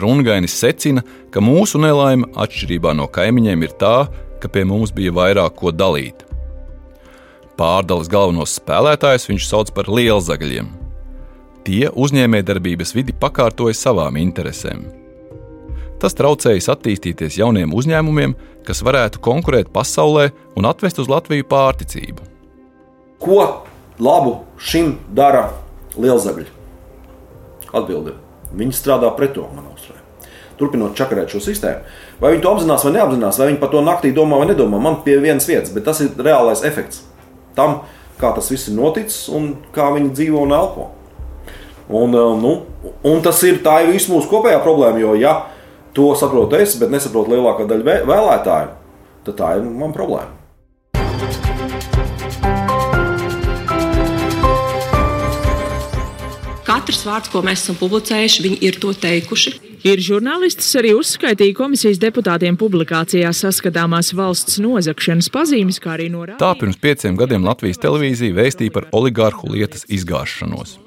Rungainis 0.00 0.54
secina, 0.56 1.02
ka 1.32 1.42
mūsu 1.44 1.80
nelaime, 1.82 2.28
atšķirībā 2.36 2.92
no 2.96 3.08
kaimiņiem, 3.12 3.64
ir 3.66 3.74
tā, 3.80 3.96
ka 4.40 4.50
pie 4.52 4.64
mums 4.68 4.92
bija 4.94 5.14
vairāk 5.16 5.56
ko 5.58 5.72
dalīt. 5.72 6.26
Pārdales 7.56 8.10
galvenos 8.12 8.58
spēlētājus 8.58 9.30
viņš 9.30 9.46
sauc 9.48 9.72
par 9.76 9.88
lielzagaļiem. 9.88 10.68
Tie 11.66 11.86
uzņēmējdarbības 11.88 12.92
vidi 12.94 13.14
pakārtoja 13.16 13.74
savām 13.74 14.18
interesēm. 14.20 14.84
Tas 15.96 16.14
traucējis 16.14 16.68
attīstīties 16.68 17.38
jauniem 17.40 17.72
uzņēmumiem, 17.72 18.36
kas 18.68 18.84
varētu 18.84 19.22
konkurēt 19.24 19.72
pasaulē 19.72 20.28
un 20.58 20.68
atvest 20.68 21.00
uz 21.00 21.08
Latviju 21.08 21.48
pārticību. 21.48 22.28
Ko 23.24 23.40
labu 23.96 24.36
šim 24.60 24.98
dara 25.16 25.48
lielzagaļi? 25.96 26.52
Atbilde. 27.72 28.25
Viņi 28.54 28.76
strādā 28.76 29.10
pret 29.16 29.34
to 29.34 29.46
man 29.54 29.66
uzsver. 29.72 29.98
Turpinot 30.56 30.96
čakarēt 30.96 31.32
šo 31.32 31.42
sistēmu, 31.44 31.82
vai 32.20 32.30
viņi 32.32 32.44
to 32.44 32.52
apzinās 32.54 32.84
vai 32.86 32.94
neapzinās, 32.94 33.40
vai 33.40 33.50
viņi 33.50 33.60
par 33.60 33.72
to 33.74 33.82
naktī 33.84 34.12
domā 34.16 34.38
vai 34.40 34.46
nedomā, 34.48 34.80
man 34.80 35.02
pie 35.04 35.18
vienas 35.20 35.48
vietas, 35.48 35.74
bet 35.74 35.84
tas 35.84 36.00
ir 36.00 36.14
reālais 36.16 36.62
efekts 36.64 37.02
tam, 37.58 37.82
kā 38.20 38.30
tas 38.36 38.48
viss 38.52 38.70
ir 38.70 38.78
noticis 38.78 39.26
un 39.32 39.50
kā 39.74 39.90
viņi 39.92 40.14
dzīvo 40.16 40.46
un 40.46 40.54
elpo. 40.56 40.88
Un, 41.88 42.14
eh, 42.14 42.32
nu, 42.40 42.54
un 43.04 43.20
tas 43.22 43.42
ir 43.46 43.60
tā 43.62 43.82
ir 43.84 43.92
visu 43.92 44.14
mūsu 44.14 44.30
kopējā 44.30 44.62
problēma, 44.64 44.98
jo 45.02 45.12
ja 45.20 45.36
to 45.94 46.14
saprotu 46.16 46.58
es, 46.58 46.74
bet 46.80 46.90
nesaprotu 46.90 47.34
lielākā 47.36 47.68
daļa 47.68 48.00
vēlētāju, 48.08 48.72
tad 49.28 49.38
tā 49.38 49.56
ir 49.56 49.68
man 49.68 49.92
problēma. 49.92 50.45
Vārds, 57.06 57.30
ko 57.32 57.42
mēs 57.46 57.64
esam 57.64 57.78
publicējuši, 57.80 58.44
viņi 58.46 58.60
ir 58.68 58.78
to 58.82 58.92
teikuši. 59.06 59.54
Ir 59.86 60.00
žurnālistis 60.02 60.72
arī 60.80 60.90
uzskaitīja 60.98 61.54
komisijas 61.54 62.00
deputātiem 62.02 62.56
publikācijā 62.58 63.30
saskatāmās 63.36 64.10
valsts 64.18 64.58
nozagšanas 64.62 65.28
pazīmes, 65.30 65.78
kā 65.82 65.94
arī 65.94 66.08
norādīja. 66.10 66.40
Tā 66.42 66.50
pirms 66.58 66.80
pieciem 66.82 67.18
gadiem 67.20 67.46
Latvijas 67.46 67.78
televīzija 67.84 68.34
vēstīja 68.34 68.74
par 68.74 68.88
oligārhu 68.96 69.52
lietas 69.54 69.86
izgāšanos. 69.86 70.80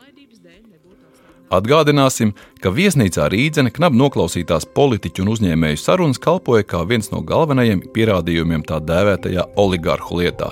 Atgādināsim, 1.50 2.36
ka 2.62 2.70
viesnīcā 2.70 3.26
Rīdzene 3.34 3.72
knapi 3.74 3.98
noklausītās 3.98 4.68
politiķu 4.76 5.24
un 5.24 5.32
uzņēmēju 5.34 5.82
sarunas 5.82 6.22
kalpoja 6.22 6.68
kā 6.68 6.84
viens 6.86 7.10
no 7.10 7.24
galvenajiem 7.26 7.88
pierādījumiem 7.96 8.68
tā 8.70 8.78
dēvētajā 8.86 9.48
oligārhu 9.58 10.20
lietā, 10.22 10.52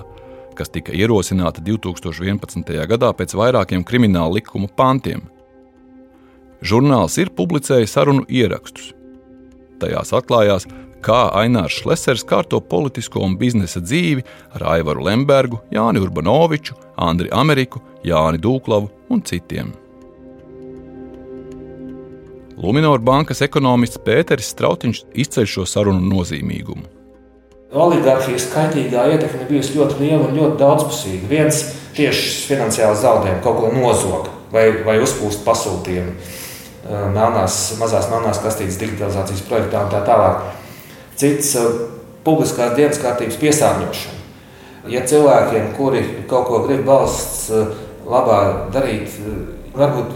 kas 0.58 0.74
tika 0.74 0.96
ierosināta 0.98 1.62
2011. 1.62 2.74
gadā 2.90 3.12
pēc 3.14 3.38
vairākiem 3.38 3.86
krimināla 3.86 4.40
likuma 4.40 4.72
pantiem. 4.74 5.28
Žurnāls 6.66 7.18
ir 7.22 7.30
publicējis 7.38 7.94
sarunu 7.94 8.26
ierakstus. 8.30 8.94
Tajās 9.78 10.14
atklājās, 10.18 10.66
kā 11.06 11.28
Ainārs 11.38 11.78
Šlesers 11.84 12.26
kārto 12.26 12.60
politisko 12.62 13.22
un 13.26 13.38
biznesa 13.38 13.82
dzīvi 13.84 14.26
ar 14.58 14.66
Aivaru 14.74 15.06
Lembergu, 15.06 15.62
Jāni 15.72 16.02
Urbanoviču, 16.02 16.78
Andriu 16.98 17.30
Ameriku, 17.38 17.84
Jāni 18.06 18.42
Dūklavu 18.42 18.90
un 19.14 19.22
citiem. 19.22 19.74
Luminor 22.58 23.04
bankas 23.06 23.44
ekonomists 23.46 24.02
Pēteris 24.02 24.50
Strautiņš 24.56 25.04
izceļ 25.14 25.50
šo 25.52 25.66
sarunu 25.70 26.02
nozīmīgumu. 26.10 26.88
Oligarhijas 27.78 28.48
kaitīgā 28.50 29.04
ietekme 29.12 29.46
bijusi 29.50 29.76
ļoti 29.78 30.00
liela 30.00 30.24
un 30.26 30.38
ļoti 30.40 30.58
daudzpusīga. 30.64 31.30
Viens 31.30 31.62
tieši 31.98 32.48
finansiāli 32.48 32.98
zaudējumi, 32.98 33.44
kaut 33.44 33.60
ko 33.62 33.72
nozog 33.76 34.30
vai, 34.54 34.70
vai 34.88 34.98
uzpūst 35.04 35.44
pasūtījumu, 35.46 36.16
melnās, 36.88 37.78
mazās 37.80 38.10
melnās 38.12 38.42
kastītes 38.44 38.80
digitalizācijas 38.82 39.44
projektā 39.50 39.84
un 39.86 39.92
tā 39.92 40.04
tālāk. 40.08 40.46
Cits 41.18 41.56
publiskās 42.28 42.76
dienas 42.78 43.02
kārtības 43.02 43.40
piesārņošana. 43.42 44.16
Ja 44.92 45.04
cilvēkiem, 45.08 45.74
kuri 45.76 46.04
kaut 46.30 46.48
ko 46.48 46.62
grib 46.64 46.86
valsts 46.88 47.50
labā 48.08 48.40
darīt, 48.72 49.18
varbūt 49.76 50.14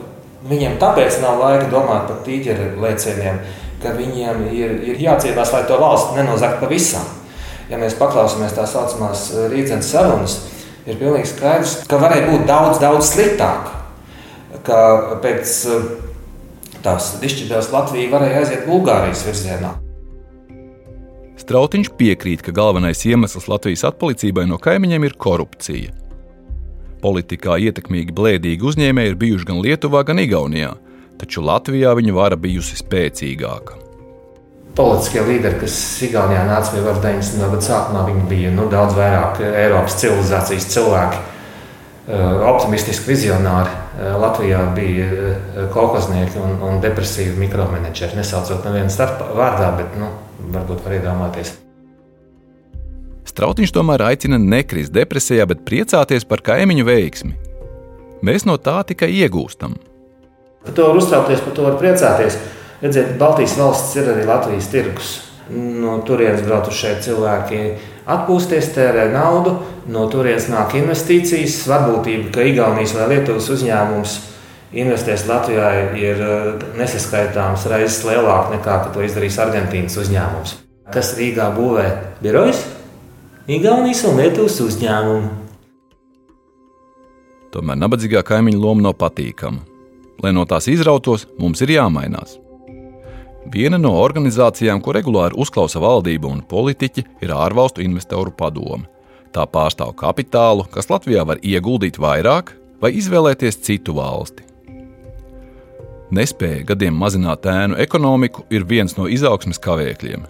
viņiem 0.48 0.78
tāpēc 0.82 1.20
nav 1.24 1.42
laika 1.42 1.68
domāt 1.72 2.08
par 2.08 2.22
tīģeru 2.26 2.80
lēcieniem, 2.82 3.42
ka 3.82 3.96
viņiem 3.98 4.46
ir, 4.54 4.78
ir 4.94 5.02
jācīnās, 5.02 5.52
lai 5.54 5.66
to 5.68 5.80
valsts 5.82 6.16
nenozagtu 6.16 6.64
pavisam. 6.64 7.04
Ja 7.72 7.80
mēs 7.82 7.96
paklausāmies 8.00 8.56
tā 8.56 8.66
saucamās 8.68 9.30
rīzes 9.52 9.92
sarunas, 9.92 10.40
ir 10.86 10.98
pilnīgi 11.00 11.32
skaidrs, 11.32 11.78
ka 11.90 12.00
varēja 12.02 12.30
būt 12.32 12.48
daudz, 12.50 12.80
daudz 12.84 13.12
sliktāk. 13.14 13.70
Ka 14.68 14.80
pēc 15.24 15.54
tās 16.86 17.16
dišķibēles 17.22 17.72
Latvija 17.74 18.12
varēja 18.12 18.42
aiziet 18.42 18.68
Bulgārijas 18.68 19.24
virzienā. 19.28 19.76
Strautiņš 21.42 21.90
piekrīt, 21.98 22.44
ka 22.46 22.54
galvenais 22.54 23.02
iemesls 23.08 23.48
Latvijas 23.50 23.86
atpalicībai 23.90 24.46
no 24.50 24.60
kaimiņiem 24.62 25.08
ir 25.08 25.18
korupcija. 25.18 25.96
Politikā 27.02 27.58
ietekmīgi 27.66 28.14
blēdīgi 28.14 28.68
uzņēmēji 28.70 29.12
ir 29.14 29.18
bijuši 29.24 29.48
gan 29.50 29.62
Lietuvā, 29.64 30.04
gan 30.06 30.22
Igaunijā, 30.22 30.76
taču 31.22 31.42
Latvijā 31.46 31.96
viņa 31.98 32.14
vara 32.14 32.38
bijusi 32.38 32.78
spēcīgāka. 32.78 33.80
Politiskie 34.78 35.24
līderi, 35.26 35.58
kas 35.64 35.76
Igaunijā 36.06 36.46
nāca 36.48 36.76
pie 36.76 36.86
varas 36.86 37.02
90. 37.04 37.42
gada 37.42 37.66
sākumā, 37.66 38.06
viņi 38.08 38.28
bija 38.30 38.54
nu, 38.56 38.70
daudz 38.72 38.96
vairāk 38.96 39.42
Eiropas 39.50 39.98
civilizācijas 40.00 40.70
cilvēki, 40.72 41.24
optimistiski 42.08 43.12
vizionāri. 43.12 43.70
Eh, 44.00 44.14
Latvijā 44.18 44.62
bija 44.76 45.06
eh, 45.06 45.36
kolekcinieki 45.74 46.40
un, 46.42 46.56
un 46.66 46.80
depresīvi 46.82 47.36
mikromenedžeri. 47.44 48.18
Nesaucot 48.18 48.66
nevienu 48.66 48.90
starpā 48.90 49.30
vārdā, 49.38 49.70
bet 49.78 49.94
nu, 50.00 50.10
varbūt 50.54 50.82
var 50.86 50.98
iedomāties. 50.98 51.54
Strautiņš 53.32 53.72
tomēr 53.76 54.02
aicina 54.10 54.40
nekrist 54.42 54.92
depresijā, 54.96 55.46
bet 55.48 55.62
priecāties 55.68 56.26
par 56.28 56.42
kaimiņu 56.44 56.88
veiksmi. 56.88 57.36
Mēs 58.26 58.48
no 58.50 58.58
tā 58.58 58.82
tikai 58.90 59.12
iegūstam. 59.22 59.78
Par 60.66 60.76
to 60.78 60.90
var 60.90 60.98
uztraukties, 61.00 61.42
par 61.46 61.56
to 61.58 61.66
var 61.66 61.78
priecāties. 61.82 62.38
Redziet, 62.82 63.16
Baltijas 63.22 63.56
valsts 63.58 63.96
ir 63.98 64.10
arī 64.10 64.26
Latvijas 64.26 64.70
tirgus. 64.74 65.14
No 65.52 66.00
turienes 66.08 66.44
šeit 66.74 67.04
cilvēki, 67.06 67.62
atpūsties, 68.10 68.72
tērē 68.76 69.08
naudu, 69.14 69.56
no 69.92 70.08
turienes 70.12 70.50
nāk 70.52 70.76
investīcijas. 70.80 71.62
Varbūtība, 71.70 72.32
ka 72.36 72.46
Igaunijas 72.48 72.96
vai 72.98 73.08
Lietuvas 73.14 73.50
uzņēmums 73.54 74.18
investēs 74.82 75.28
Latvijā, 75.28 75.70
ir 76.00 76.22
nesaskaitāms 76.80 77.68
reizes 77.72 78.04
lielāka 78.08 78.56
nekā 78.56 78.78
to 78.94 79.04
izdarīs 79.06 79.40
Argentīnas 79.42 79.98
uzņēmums. 80.02 80.56
Kas 80.92 81.14
Rīgā 81.20 81.52
būvē 81.56 81.88
birojas? 82.24 82.64
Igaunijas 83.52 84.06
un 84.08 84.20
Lietuvas 84.22 84.60
uzņēmumu. 84.64 85.38
Tomēr 87.52 87.80
nabadzīgā 87.82 88.22
kaimiņa 88.24 88.60
loma 88.64 88.88
nav 88.88 88.96
patīkama. 89.00 89.66
Lai 90.24 90.32
no 90.32 90.46
tās 90.48 90.70
izrautos, 90.72 91.26
mums 91.42 91.64
ir 91.66 91.74
jāmainās. 91.76 92.38
Viena 93.50 93.80
no 93.82 93.96
organizācijām, 93.98 94.84
ko 94.86 94.94
regulāri 94.94 95.38
uzklausa 95.42 95.82
valdība 95.82 96.30
un 96.30 96.44
politiķi, 96.46 97.04
ir 97.26 97.34
ārvalstu 97.34 97.82
investoru 97.82 98.32
padome. 98.32 98.86
Tā 99.34 99.48
pārstāv 99.50 99.96
kapitālu, 99.98 100.68
kas 100.70 100.92
Latvijā 100.92 101.24
var 101.26 101.40
ieguldīt 101.42 101.98
vairāk 101.98 102.54
vai 102.82 102.92
izvēlēties 103.00 103.58
citu 103.66 103.96
valsti. 103.98 104.46
Nespēja 106.12 106.66
gadiem 106.74 106.98
mazināt 107.00 107.48
ēnu 107.48 107.78
ekonomiku 107.80 108.44
ir 108.52 108.66
viens 108.68 108.98
no 108.98 109.08
izaugsmes 109.08 109.62
kavēkļiem, 109.64 110.26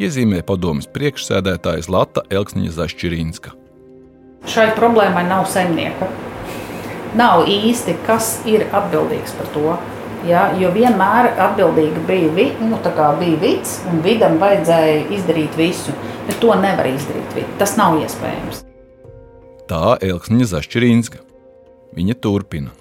iezīmē 0.00 0.40
padomas 0.48 0.88
priekšsēdētājs 0.90 1.90
Lata 1.92 2.24
Elksniņa 2.32 2.72
Zašķirīnska. 2.78 3.52
Šai 4.48 4.70
problēmai 4.78 5.26
nav 5.28 5.44
saimnieka. 5.50 6.08
Nav 7.16 7.44
īsti, 7.50 7.98
kas 8.06 8.38
ir 8.48 8.66
atbildīgs 8.74 9.36
par 9.36 9.52
to. 9.54 9.76
Ja, 10.24 10.46
jo 10.58 10.70
vienmēr 10.74 11.28
atbildīga 11.34 12.02
bija, 12.08 12.30
vi, 12.34 12.46
nu, 12.64 12.80
bija 13.20 13.42
vids, 13.42 13.76
un 13.90 14.00
vidam 14.06 14.40
vajadzēja 14.42 15.04
izdarīt 15.18 15.58
visu. 15.58 15.94
Bet 16.26 16.40
to 16.42 16.56
nevar 16.58 16.88
izdarīt. 16.88 17.44
Tas 17.60 17.76
nav 17.78 18.00
iespējams. 18.00 18.64
Tā 19.70 19.98
Elksniņa 20.02 20.50
Zašķirīnska. 20.54 21.22
Viņa 21.96 22.18
turpina. 22.22 22.72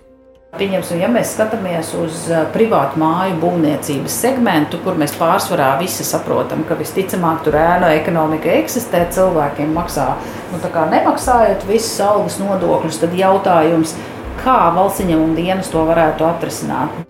Pieņemsim, 0.56 1.02
ja 1.04 1.10
mēs 1.12 1.34
skatāmies 1.36 1.90
uz 2.00 2.20
privātu 2.54 3.02
māju 3.02 3.36
būvniecības 3.42 4.14
segmentu, 4.24 4.80
kur 4.86 4.96
mēs 4.96 5.12
pārsvarā 5.20 5.74
visi 5.82 6.06
saprotam, 6.08 6.62
ka 6.64 6.78
visticamāk 6.80 7.42
tur 7.44 7.58
ēnu 7.60 7.90
ekonomika 7.98 8.54
eksistē, 8.62 9.02
cilvēkiem 9.18 9.74
maksā, 9.76 10.14
nu, 10.54 10.62
nemaksājot 10.94 11.66
visas 11.68 11.98
algas 12.06 12.40
nodokļus, 12.40 13.02
tad 13.04 13.18
jautājums, 13.20 13.98
kā 14.46 14.62
valsts 14.78 15.04
ieņēmuma 15.04 15.36
dienas 15.36 15.74
to 15.74 15.84
varētu 15.92 16.30
atrisināt. 16.30 17.04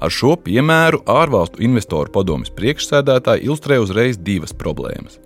Ar 0.00 0.08
šo 0.08 0.32
piemēru 0.40 1.02
ārvalstu 1.12 1.60
investoru 1.66 2.08
padomus 2.14 2.48
priekšsēdētāji 2.56 3.44
ilustrē 3.44 3.76
uzreiz 3.82 4.16
divas 4.16 4.54
problēmas. 4.56 5.18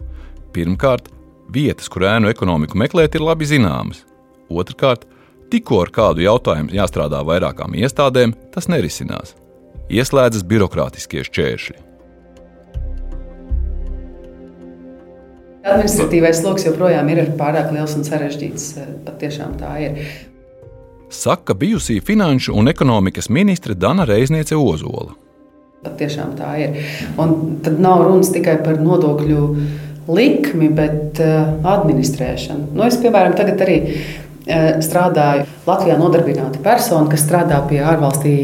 Pirmkārt, 0.54 1.12
vietas, 1.54 1.86
kur 1.86 2.08
ēnu 2.10 2.32
ekonomiku 2.32 2.80
meklēt, 2.82 3.14
ir 3.14 3.22
labi 3.22 3.46
zināmas. 3.46 4.02
Otrakārt, 4.50 5.06
tikko 5.54 5.84
ar 5.84 5.94
kādu 5.94 6.26
jautājumu 6.26 6.74
jāstrādā 6.74 7.22
vairākām 7.22 7.78
iestādēm, 7.78 8.34
tas 8.54 8.66
nerisinās. 8.66 9.36
Ieslēdzas 9.94 10.42
birokrātiskie 10.50 11.22
šķēršļi. 11.22 11.80
Administratīvais 15.64 16.42
sloks 16.42 16.66
joprojām 16.66 17.06
ir 17.14 17.22
pārāk 17.38 17.70
liels 17.72 17.94
un 17.96 18.02
sarežģīts. 18.04 18.72
Pat 19.06 19.22
tiešām 19.22 19.54
tā 19.62 19.76
ir 19.86 20.02
saka 21.14 21.54
bijusī 21.54 22.00
finanšu 22.04 22.54
un 22.58 22.68
ekonomikas 22.68 23.28
ministre 23.28 23.74
Dana 23.74 24.04
Reizniece 24.04 24.56
Ozola. 24.56 25.14
Pat 25.84 25.96
tiešām 26.00 26.34
tā 26.38 26.50
ir. 26.62 26.78
Un 27.20 27.58
tad 27.64 27.80
nav 27.80 28.06
runas 28.06 28.32
tikai 28.32 28.56
par 28.64 28.80
nodokļu 28.80 29.42
likmi, 30.08 30.68
bet 30.74 31.20
uh, 31.22 31.54
administrēšanu. 31.74 32.72
Nu, 32.76 32.84
es, 32.88 32.96
piemēram, 33.00 33.36
tagad 33.36 33.60
arī 33.64 33.76
uh, 33.84 34.80
strādāju 34.84 35.46
Latvijā 35.68 35.96
nodarbināta 36.00 36.60
persona, 36.64 37.08
kas 37.12 37.24
strādā 37.24 37.60
pie 37.68 37.80
ārvalstī 37.84 38.34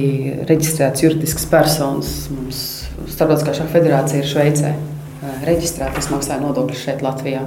reģistrētas 0.49 1.05
juridiskas 1.05 1.49
personas. 1.51 2.15
Mums 2.33 2.63
Starptautiskā 3.11 3.55
šāda 3.57 3.73
federācija 3.73 4.21
ir 4.21 4.29
Šveicē. 4.29 4.75
Uh, 4.75 5.41
reģistrēta, 5.49 6.01
es 6.01 6.11
maksāju 6.13 6.45
nodokļus 6.45 6.85
šeit, 6.87 7.05
Latvijā. 7.05 7.45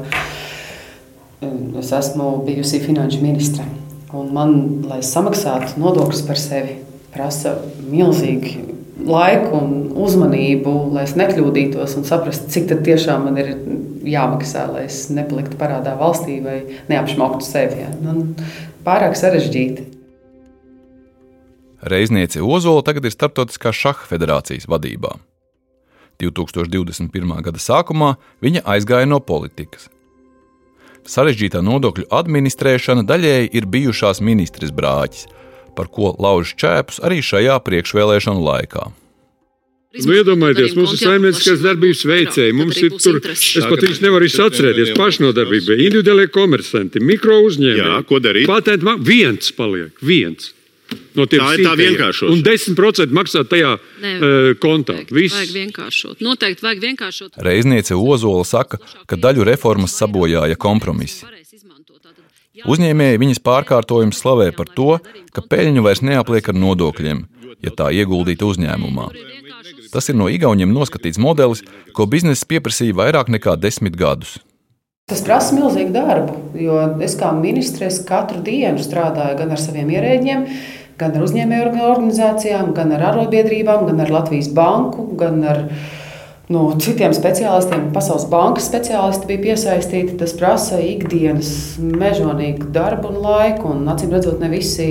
Es 1.80 1.90
esmu 1.92 2.38
bijusi 2.46 2.80
finanšu 2.84 3.20
ministre. 3.24 3.66
Un 4.14 4.30
man, 4.34 4.54
lai 4.86 5.00
samaksātu 5.06 5.80
nodokļus 5.82 6.22
par 6.28 6.38
sevi, 6.38 6.78
prasa 7.14 7.56
milzīgi 7.90 8.60
laiku 9.04 9.58
un 9.58 9.72
uzmanību, 10.06 10.74
lai 10.94 11.08
es 11.08 11.16
nekļūdītos 11.18 11.98
un 11.98 12.06
saprastu, 12.08 12.50
cik 12.54 12.76
tiešām 12.86 13.26
man 13.28 13.40
ir 13.42 13.50
jāmaksā, 14.08 14.68
lai 14.72 14.86
es 14.88 15.08
nepaliktu 15.14 15.58
parādā 15.60 15.96
valstī 16.00 16.38
vai 16.44 16.60
neapšmauktu 16.92 17.48
sevi. 17.48 17.82
Ja. 17.84 17.90
Nu, 18.04 18.30
pārāk 18.86 19.18
sarežģīti. 19.20 19.90
Reizniece 21.84 22.40
Ozola 22.40 22.84
tagad 22.86 23.10
ir 23.10 23.12
Startautiskā 23.12 23.74
šaha 23.76 24.08
federācijas 24.08 24.70
vadībā. 24.72 25.18
2021. 26.22 27.34
gada 27.44 27.60
sākumā 27.60 28.14
viņa 28.44 28.64
aizgāja 28.76 29.10
no 29.10 29.20
politikas, 29.20 29.90
sarežģītā 31.10 31.62
nodokļu 31.66 32.10
administrēšana 32.14 33.06
daļēji 33.08 33.54
ir 33.58 33.70
bijušās 33.70 34.22
ministres 34.24 34.74
brāķis, 34.76 35.28
par 35.78 35.90
ko 35.94 36.14
lauž 36.22 36.56
čēpus 36.60 37.02
arī 37.04 37.22
šajā 37.26 37.58
priekšvēlēšanu 37.66 38.44
laikā. 38.44 38.90
Nu, 39.94 40.16
iedomājieties, 40.18 40.72
mums 40.74 40.96
ir 40.96 41.04
saimnieciskās 41.04 41.60
darbības 41.62 42.00
veicēji. 42.10 42.54
Mums 42.58 42.80
ir 42.82 42.96
tur, 42.98 43.20
es 43.30 43.44
pat 43.62 43.84
viņus 43.84 44.00
nevaru 44.02 44.30
atcerēties, 44.48 44.96
pašnodarbība, 44.98 45.78
individuālie 45.86 46.32
komersanti, 46.34 47.02
mikro 47.04 47.38
uzņēmēji. 47.46 47.84
Jā, 47.92 48.00
ko 48.10 48.18
darīt? 48.24 48.50
Patentā 48.50 48.96
viens 48.98 49.54
paliek, 49.54 49.94
viens. 50.02 50.50
No 51.18 51.28
tā 51.30 51.50
ir 51.58 51.64
tā 51.66 51.74
vienkāršota. 51.80 52.32
Un 52.34 52.44
10% 52.46 53.16
maksā 53.16 53.44
tajā 53.50 53.76
Nē, 54.04 54.14
uh, 54.16 54.50
kontā. 54.62 55.00
Viss. 55.10 55.36
Vajag 55.38 55.54
vienkāršot. 55.58 56.24
Noteikti 56.26 56.66
vajag 56.66 56.84
vienkāršot. 56.88 57.40
Reizniece 57.46 57.98
Ozola 57.98 58.46
saka, 58.48 58.80
ka 59.10 59.20
daļu 59.20 59.48
reformas 59.52 59.96
sabojāja 60.00 60.60
kompromisi. 60.60 61.28
Uzņēmēji 62.70 63.20
viņas 63.22 63.42
pārkārtojums 63.44 64.20
slavē 64.22 64.52
par 64.56 64.70
to, 64.78 64.98
ka 65.34 65.42
peļņu 65.42 65.84
vairs 65.84 66.04
neapliek 66.06 66.52
ar 66.52 66.58
nodokļiem, 66.62 67.24
ja 67.66 67.74
tā 67.74 67.90
ieguldīta 67.98 68.46
uzņēmumā. 68.46 69.10
Tas 69.94 70.10
ir 70.10 70.18
no 70.18 70.30
Igauniem 70.30 70.74
noskatīts 70.74 71.22
modelis, 71.22 71.64
ko 71.98 72.06
biznesa 72.10 72.46
pieprasīja 72.50 72.96
vairāk 72.98 73.30
nekā 73.34 73.58
desmit 73.62 73.98
gadus. 73.98 74.38
Tas 75.12 75.20
prasa 75.26 75.52
milzīgu 75.52 75.92
darbu, 75.92 76.38
jo 76.56 76.78
es 77.04 77.18
kā 77.20 77.34
ministrs 77.36 78.00
katru 78.08 78.40
dienu 78.46 78.80
strādāju 78.80 79.36
gan 79.42 79.52
ar 79.52 79.60
saviem 79.60 79.90
ierēģiem, 79.92 80.46
gan 81.04 81.18
ar 81.18 81.26
uzņēmēju 81.28 81.84
organizācijām, 81.90 82.72
gan 82.78 82.96
ar 82.96 83.10
arotbiedrībām, 83.12 83.86
gan 83.90 84.02
ar 84.06 84.14
Latvijas 84.14 84.50
banku, 84.56 85.10
gan 85.20 85.44
ar 85.48 85.62
no 86.54 86.64
citiem 86.82 87.14
speciālistiem. 87.16 87.90
Pasaules 87.96 88.26
bankas 88.32 88.68
speciālisti 88.70 89.30
bija 89.30 89.44
piesaistīti. 89.50 90.18
Tas 90.20 90.36
prasa 90.40 90.80
ikdienas 90.84 91.54
mežonīgu 91.84 92.72
darbu 92.76 93.14
un 93.14 93.22
laiku, 93.24 93.76
un 93.76 93.88
acīm 93.94 94.16
redzot, 94.16 94.40
ne 94.44 94.52
visi 94.54 94.90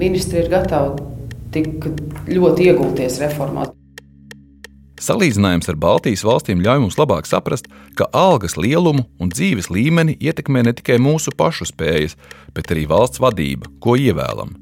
ministri 0.00 0.42
ir 0.44 0.52
gatavi 0.52 1.10
tik 1.54 1.88
ļoti 2.28 2.70
ieguldīties 2.70 3.20
reformās. 3.22 3.72
Salīdzinājums 5.04 5.68
ar 5.68 5.76
Baltijas 5.76 6.22
valstīm 6.24 6.62
ļauj 6.64 6.80
mums 6.80 6.96
labāk 6.96 7.26
saprast, 7.28 7.66
ka 7.98 8.06
algas 8.14 8.54
lielumu 8.56 9.04
un 9.20 9.32
dzīves 9.32 9.68
līmeni 9.74 10.14
ietekmē 10.22 10.62
ne 10.64 10.72
tikai 10.78 11.00
mūsu 11.02 11.34
pašu 11.36 11.66
spējas, 11.68 12.14
bet 12.54 12.70
arī 12.72 12.86
valsts 12.88 13.20
vadība, 13.22 13.68
ko 13.82 13.98
ievēlam. 14.00 14.54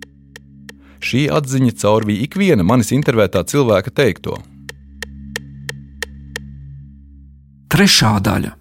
Šī 1.03 1.27
atziņa 1.35 1.75
caurvīja 1.83 2.29
ikviena 2.29 2.65
manis 2.67 2.93
intervētā 2.95 3.43
cilvēka 3.51 3.91
teikto. 3.91 4.37
Trešā 7.73 8.19
daļa. 8.23 8.53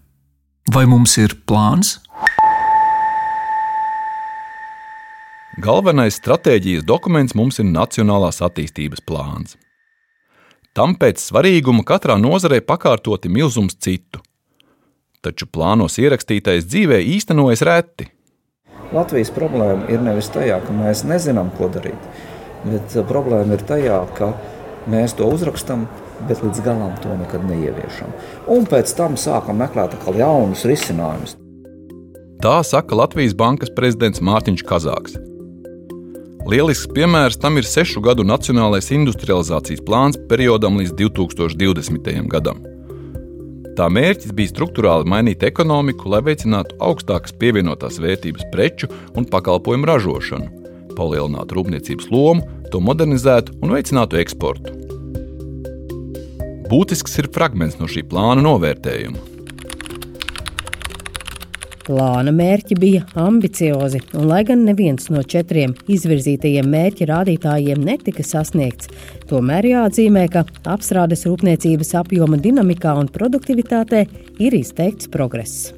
Vai 0.73 0.85
mums 0.89 1.17
ir 1.21 1.35
plāns? 1.45 1.99
Galvenais 5.61 6.15
stratēģijas 6.17 6.85
dokuments 6.87 7.35
mums 7.37 7.59
ir 7.61 7.67
Nacionālās 7.69 8.41
attīstības 8.41 9.03
plāns. 9.05 9.57
Tam 10.73 10.95
pēc 10.95 11.19
svarīguma 11.19 11.83
katrā 11.85 12.15
nozarē 12.17 12.61
pakārtoti 12.63 13.29
milzums 13.29 13.75
citu. 13.75 14.23
Taču 15.21 15.45
plānos 15.45 15.99
ierakstītais 16.01 16.65
dzīvē 16.65 17.01
īstenojas 17.17 17.61
reti. 17.67 18.07
Latvijas 18.95 19.29
problēma 19.35 19.91
ir 19.91 20.01
nevis 20.03 20.31
tajā, 20.31 20.57
ka 20.63 20.73
mēs 20.75 21.03
nezinām, 21.07 21.51
ko 21.59 21.69
darīt, 21.71 21.99
bet 22.65 22.95
uh, 22.95 23.05
problēma 23.07 23.57
ir 23.57 23.65
tajā, 23.67 23.99
ka 24.17 24.33
mēs 24.91 25.15
to 25.17 25.27
uzrakstām, 25.29 25.87
bet 26.29 26.43
līdz 26.45 26.63
galam 26.65 26.93
to 27.01 27.13
nekad 27.17 27.45
neieviešam. 27.49 28.13
Un 28.53 28.67
pēc 28.69 28.93
tam 28.97 29.17
sākam 29.17 29.61
meklēt 29.61 29.97
jaunus 30.17 30.65
risinājumus. 30.69 31.37
Tā 32.41 32.61
saka 32.65 32.97
Latvijas 32.97 33.35
Bankas 33.37 33.69
prezidents 33.77 34.21
Mārtiņš 34.25 34.65
Kazāks. 34.65 35.17
Lielisks 36.49 36.89
piemērs 36.89 37.37
tam 37.37 37.59
ir 37.61 37.67
sešu 37.69 38.01
gadu 38.01 38.25
nacionālais 38.25 38.87
industrializācijas 38.95 39.83
plāns 39.85 40.17
periodam 40.29 40.79
līdz 40.81 40.95
2020. 40.97 42.09
gadam. 42.31 42.63
Tā 43.77 43.85
mērķis 43.93 44.33
bija 44.35 44.49
struktūrāli 44.49 45.07
mainīt 45.07 45.45
ekonomiku, 45.47 46.09
lai 46.11 46.23
veicinātu 46.25 46.75
augstākas 46.81 47.37
pievienotās 47.37 48.01
vērtības 48.01 48.49
preču 48.51 48.89
un 49.15 49.29
pakalpojumu 49.29 49.87
ražošanu, 49.87 50.60
palielinātu 51.01 51.57
rūpniecības 51.57 52.13
lomu, 52.13 52.45
to 52.71 52.79
modernizētu 52.83 53.57
un 53.61 53.75
veicinātu 53.75 54.21
eksportu. 54.21 54.77
Būtisks 56.71 57.17
ir 57.19 57.27
fragments 57.35 57.81
no 57.81 57.89
šī 57.91 58.05
plāna 58.07 58.39
novērtējuma. 58.45 59.31
Plāna 61.81 62.31
mērķi 62.31 62.77
bija 62.79 63.01
ambiciozi, 63.19 63.99
un 64.15 64.29
lai 64.29 64.43
gan 64.47 64.61
neviens 64.63 65.09
no 65.11 65.23
četriem 65.33 65.73
izvirzītajiem 65.91 66.69
mērķa 66.71 67.09
rādītājiem 67.09 67.83
netika 67.83 68.23
sasniegts, 68.23 68.87
tomēr 69.27 69.67
jāatzīmē, 69.73 70.27
ka 70.31 70.45
apstrādes 70.71 71.25
rūpniecības 71.27 71.91
apjoma 72.05 72.39
dinamikā 72.39 72.95
un 73.01 73.11
produktivitātē 73.11 74.05
ir 74.39 74.59
izteikts 74.61 75.11
progress. 75.11 75.73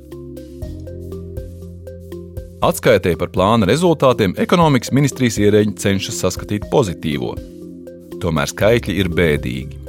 Atskaitē 2.64 3.18
par 3.20 3.28
plāna 3.28 3.68
rezultātiem 3.68 4.38
ekonomikas 4.40 4.94
ministrijas 4.96 5.36
ierēģi 5.42 5.74
cenšas 5.84 6.22
saskatīt 6.24 6.70
pozitīvo. 6.72 7.34
Tomēr 8.24 8.48
skaitļi 8.48 8.94
ir 9.02 9.10
bēdīgi. 9.12 9.80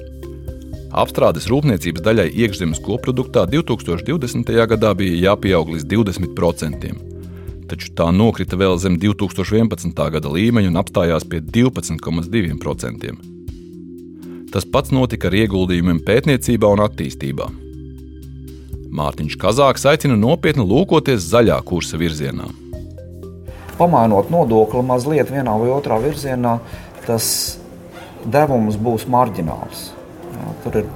Apstrādes 0.99 1.47
rūpniecības 1.53 2.03
daļai 2.03 2.25
iekšzemes 2.35 2.81
koproduktā 2.83 3.45
2020. 3.53 4.51
gadā 4.73 4.91
bija 4.99 5.21
jāpieaug 5.29 5.71
līdz 5.77 5.87
20%, 5.93 6.91
taču 7.71 7.93
tā 7.95 8.09
nokrita 8.11 8.59
vēl 8.59 8.75
zem 8.83 8.99
2011. 8.99 9.95
gada 10.17 10.35
līmeņa 10.35 10.73
un 10.73 10.81
apstājās 10.83 11.29
pie 11.31 11.45
12,2%. 11.47 13.15
Tas 14.51 14.67
pats 14.67 14.91
notika 14.91 15.31
ar 15.31 15.39
ieguldījumiem 15.45 16.03
pētniecībā 16.03 16.75
un 16.75 16.83
attīstībā. 16.89 17.47
Mārtiņš 18.95 19.39
Kazāks 19.39 19.87
aicina 19.91 20.19
nopietni 20.19 20.67
lūkoties 20.67 21.31
zaļā 21.31 21.63
kursa 21.67 21.99
virzienā. 22.03 22.64
Pamainot 23.79 24.31
nodokli 24.31 24.83
mazliet 24.87 25.31
vienā 25.33 25.55
vai 25.61 25.71
otrā 25.75 25.99
virzienā, 26.03 26.59
tas 27.07 27.27
devums 28.25 28.79
būs 28.81 29.09
marģināls. 29.11 29.89
Jā, 30.35 30.53
tur 30.65 30.79
ir 30.81 30.93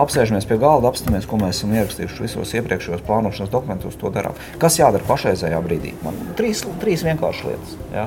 apsēžamies 0.00 0.46
pie 0.48 0.58
galda, 0.60 0.90
apstāmies, 0.90 1.26
ko 1.28 1.38
mēs 1.40 1.60
esam 1.60 1.74
ierakstījuši 1.76 2.24
visos 2.24 2.52
iepriekšējos 2.58 3.04
plānošanas 3.06 3.52
dokumentos. 3.52 3.96
To 4.00 4.12
darām. 4.12 4.36
Kas 4.62 4.78
jādara 4.80 5.06
pašreizējā 5.08 5.60
brīdī? 5.64 5.94
Man 6.04 6.18
trīs, 6.38 6.62
trīs 6.82 7.04
vienkāršas 7.06 7.48
lietas. 7.50 7.76
Jā. 7.94 8.06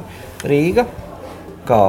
Rīga, 0.49 0.85
kā 1.69 1.81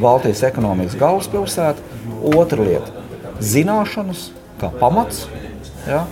Baltijas 0.00 0.44
ekonomikas 0.48 0.96
galvaspilsēta, 1.00 1.84
otra 2.32 2.64
lieta- 2.64 3.04
zināšanas, 3.52 4.30
kā 4.60 4.72
pamats, 4.80 5.26
jā. 5.86 6.04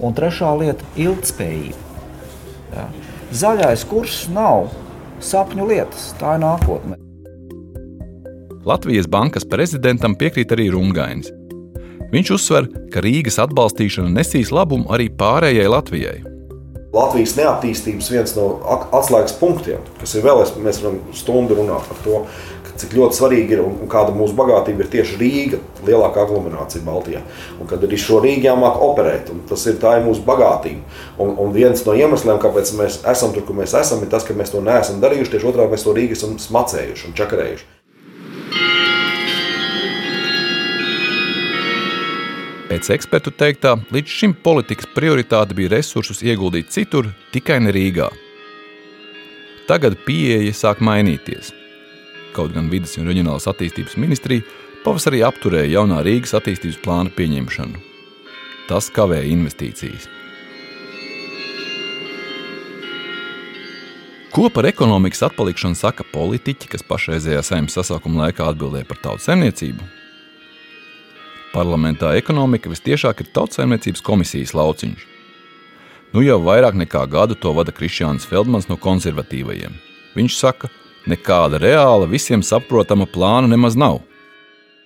un 0.00 0.14
trešā 0.14 0.52
lieta- 0.58 0.84
ilgspējība. 1.04 1.86
Jā. 2.72 2.88
Zaļais 3.32 3.84
kurs 3.88 4.28
nav 4.32 4.70
sapņu 5.24 5.68
lietas, 5.68 6.12
tā 6.20 6.36
ir 6.36 6.42
nākotne. 6.44 6.98
Latvijas 8.68 9.06
bankas 9.08 9.46
prezidentam 9.48 10.16
piekrīt 10.18 10.52
arī 10.52 10.68
Rungainis. 10.74 11.30
Viņš 12.12 12.32
uzsver, 12.34 12.66
ka 12.92 13.02
Rīgas 13.04 13.38
atbalstīšana 13.42 14.10
nesīs 14.16 14.52
labumu 14.52 14.88
arī 14.92 15.10
pārējai 15.12 15.68
Latvijai. 15.68 16.18
Latvijas 16.88 17.34
neattīstības 17.36 18.06
viens 18.08 18.32
no 18.38 18.46
atslēgas 18.96 19.34
punktiem, 19.36 19.82
kas 20.00 20.14
ir 20.16 20.24
vēl, 20.24 20.40
mēs 20.64 20.80
varam 20.80 21.02
stundu 21.12 21.58
runāt 21.58 21.84
par 21.84 22.00
to, 22.04 22.22
cik 22.78 22.94
ļoti 22.94 23.18
svarīgi 23.18 23.56
ir 23.56 23.62
un 23.64 23.88
kāda 23.90 24.14
mūsu 24.14 24.36
bagātība 24.38 24.84
ir 24.84 24.90
tieši 24.92 25.18
Rīga, 25.20 25.60
lielākā 25.86 26.22
aglomerācija 26.24 26.84
Baltijā. 26.86 27.22
Un 27.58 27.70
kad 27.70 27.82
ir 27.82 27.94
šo 27.98 28.20
Rīgu 28.24 28.46
jāmāk 28.48 28.78
operēt, 28.84 29.32
tas 29.50 29.66
ir 29.70 29.80
tā 29.82 29.96
ir 29.98 30.06
mūsu 30.06 30.22
bagātība. 30.26 30.84
Un, 31.18 31.34
un 31.42 31.50
viens 31.54 31.82
no 31.86 31.96
iemesliem, 31.98 32.38
kāpēc 32.42 32.74
mēs 32.78 33.00
esam 33.08 33.34
tur, 33.34 33.46
kur 33.48 33.58
mēs 33.58 33.74
esam, 33.78 34.04
ir 34.04 34.12
tas, 34.12 34.26
ka 34.26 34.36
mēs 34.38 34.54
to 34.54 34.62
neesam 34.64 35.02
darījuši. 35.02 35.34
Tieši 35.34 35.50
otrādi 35.50 35.74
mēs 35.74 35.86
to 35.88 35.96
Rīgu 35.96 36.18
esam 36.18 36.38
smacējuši 36.42 37.10
un 37.10 37.18
čakarējuši. 37.18 37.74
Pēc 42.68 42.90
ekspertu 42.92 43.32
teiktā, 43.32 43.78
līdz 43.96 44.12
šim 44.12 44.34
politikas 44.44 44.90
prioritāte 44.92 45.56
bija 45.56 45.72
resursus 45.78 46.20
ieguldīt 46.20 46.68
citur, 46.74 47.08
tikai 47.32 47.62
ne 47.64 47.72
Rīgā. 47.72 48.10
Tagad 49.68 49.96
pieeja 50.04 50.52
sāk 50.56 50.84
mainīties. 50.84 51.57
Kaut 52.38 52.52
gan 52.54 52.68
vidas 52.70 52.92
un 53.00 53.08
reģionālās 53.10 53.48
attīstības 53.50 53.96
ministrija 53.98 54.44
pavasarī 54.84 55.24
apturēja 55.26 55.72
jaunā 55.72 56.04
Rīgas 56.06 56.36
attīstības 56.38 56.78
plāna 56.84 57.10
pieņemšanu. 57.16 57.80
Tas 58.68 58.86
kavē 58.94 59.24
investīcijas. 59.26 60.06
Ko 64.30 64.46
par 64.54 64.68
ekonomikas 64.70 65.24
atpalikšanu 65.26 65.74
saka 65.74 66.06
politiķi, 66.12 66.70
kas 66.70 66.86
pašreizējā 66.86 67.42
saimnes 67.42 67.74
sasaukuma 67.74 68.28
laikā 68.28 68.46
atbildēja 68.52 68.86
par 68.86 69.02
tautas 69.02 69.26
saimniecību? 69.26 69.82
Parlamentā 71.50 72.12
ekonomika 72.20 72.70
visciešāk 72.70 73.24
ir 73.24 73.32
tautsājumniecības 73.34 74.04
komisijas 74.06 74.54
lauciņš. 74.54 75.06
Nu 76.14 76.22
jau 76.22 76.38
vairāk 76.44 76.78
nekā 76.78 77.02
gadu 77.10 77.34
to 77.34 77.50
vada 77.56 77.74
Kristiāns 77.74 78.28
Feldmans 78.30 78.70
no 78.70 78.78
konservatīvajiem. 78.78 79.74
Viņš 80.14 80.38
saka, 80.38 80.70
nekāda 81.10 81.60
reāla, 81.62 82.08
visiem 82.10 82.44
saprotama 82.44 83.08
plāna 83.10 83.50
nemaz 83.50 83.76
nav. 83.78 84.00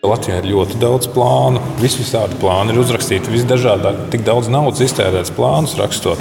Latvijā 0.02 0.40
ir 0.40 0.48
ļoti 0.50 0.80
daudz 0.82 1.06
plānu, 1.14 1.61
visvisādi 1.78 2.35
plāni 2.42 2.74
ir 2.74 2.80
uzrakstīti, 2.82 3.30
visdažādāk, 3.30 4.08
tik 4.11 4.24
daudz 4.26 4.48
naudas 4.50 4.82
iztērēts 4.82 5.30
plānus 5.37 5.76
rakstot. 5.78 6.18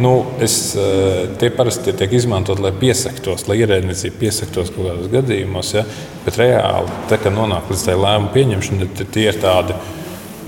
Nu, 0.00 0.24
es, 0.40 0.74
eh, 0.76 1.26
tie 1.36 1.50
parasti 1.52 1.92
tiek 1.92 2.14
izmantot, 2.16 2.62
lai 2.64 2.72
piesaktos, 2.72 3.44
lai 3.48 3.58
ierēdniecība 3.60 4.16
piesaktos 4.22 4.72
kaut 4.72 4.86
kādos 4.88 5.10
gadījumos. 5.12 5.74
Ja? 5.76 5.84
Bet 6.24 6.38
reāli, 6.40 6.88
te, 7.10 7.18
kad 7.20 7.36
nonāk 7.36 7.68
līdz 7.68 7.84
tai 7.84 7.98
lēmumu 8.00 8.32
pieņemšanai, 8.32 8.88
tie 9.12 9.26
ir 9.28 9.36
tādi 9.42 9.76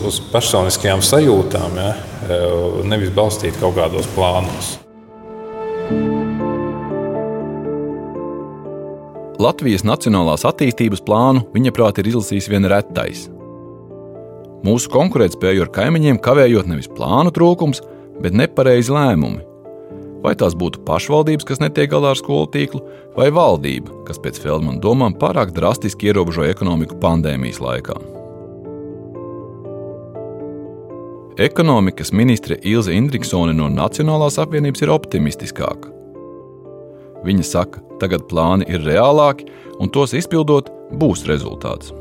uz 0.09 0.23
personiskajām 0.33 1.05
sajūtām, 1.05 1.77
ja? 1.77 1.93
Eh, 2.31 2.81
nevis 2.89 3.13
balstīti 3.13 3.61
kaut 3.61 3.77
kādos 3.77 4.09
plānos. 4.17 4.79
Latvijas 9.43 9.83
Nacionālās 9.83 10.45
attīstības 10.47 11.01
plānu 11.03 11.41
viņa 11.55 11.73
prāt 11.75 11.99
ir 11.99 12.13
izlasījis 12.13 12.47
vien 12.53 12.67
retais. 12.71 13.25
Mūsu 14.63 14.91
konkurētspēju 14.93 15.65
ar 15.65 15.71
kaimiņiem 15.75 16.21
kavējot 16.23 16.69
nevis 16.71 16.91
plānu 16.93 17.33
trūkums, 17.35 17.81
bet 18.23 18.37
nepareizi 18.39 18.93
lēmumi. 18.95 19.43
Vai 20.23 20.37
tās 20.39 20.55
būtu 20.55 20.85
pašvaldības, 20.87 21.47
kas 21.49 21.63
netiek 21.63 21.91
galā 21.91 22.13
ar 22.13 22.21
skolu 22.21 22.47
tīklu, 22.55 22.85
vai 23.17 23.33
valdība, 23.35 24.05
kas 24.07 24.21
pēc 24.23 24.39
Feldmana 24.45 24.79
domām 24.85 25.17
pārāk 25.19 25.51
drastiski 25.57 26.13
ierobežoja 26.13 26.53
ekonomiku 26.55 27.01
pandēmijas 27.03 27.59
laikā. 27.65 27.97
Ekonomikas 31.43 32.13
ministre 32.15 32.61
Ilze 32.63 32.95
Indriksone 32.95 33.57
no 33.57 33.67
Nacionālās 33.73 34.39
apvienības 34.39 34.85
ir 34.85 34.95
optimistiskāka. 34.95 35.91
Viņa 37.27 37.47
saka, 37.47 37.83
tagad 38.03 38.29
plāni 38.31 38.67
ir 38.71 38.83
reālāki, 38.87 39.49
un 39.79 39.91
tos 39.95 40.15
izpildot, 40.19 40.71
būs 40.99 41.27
rezultāts 41.31 41.95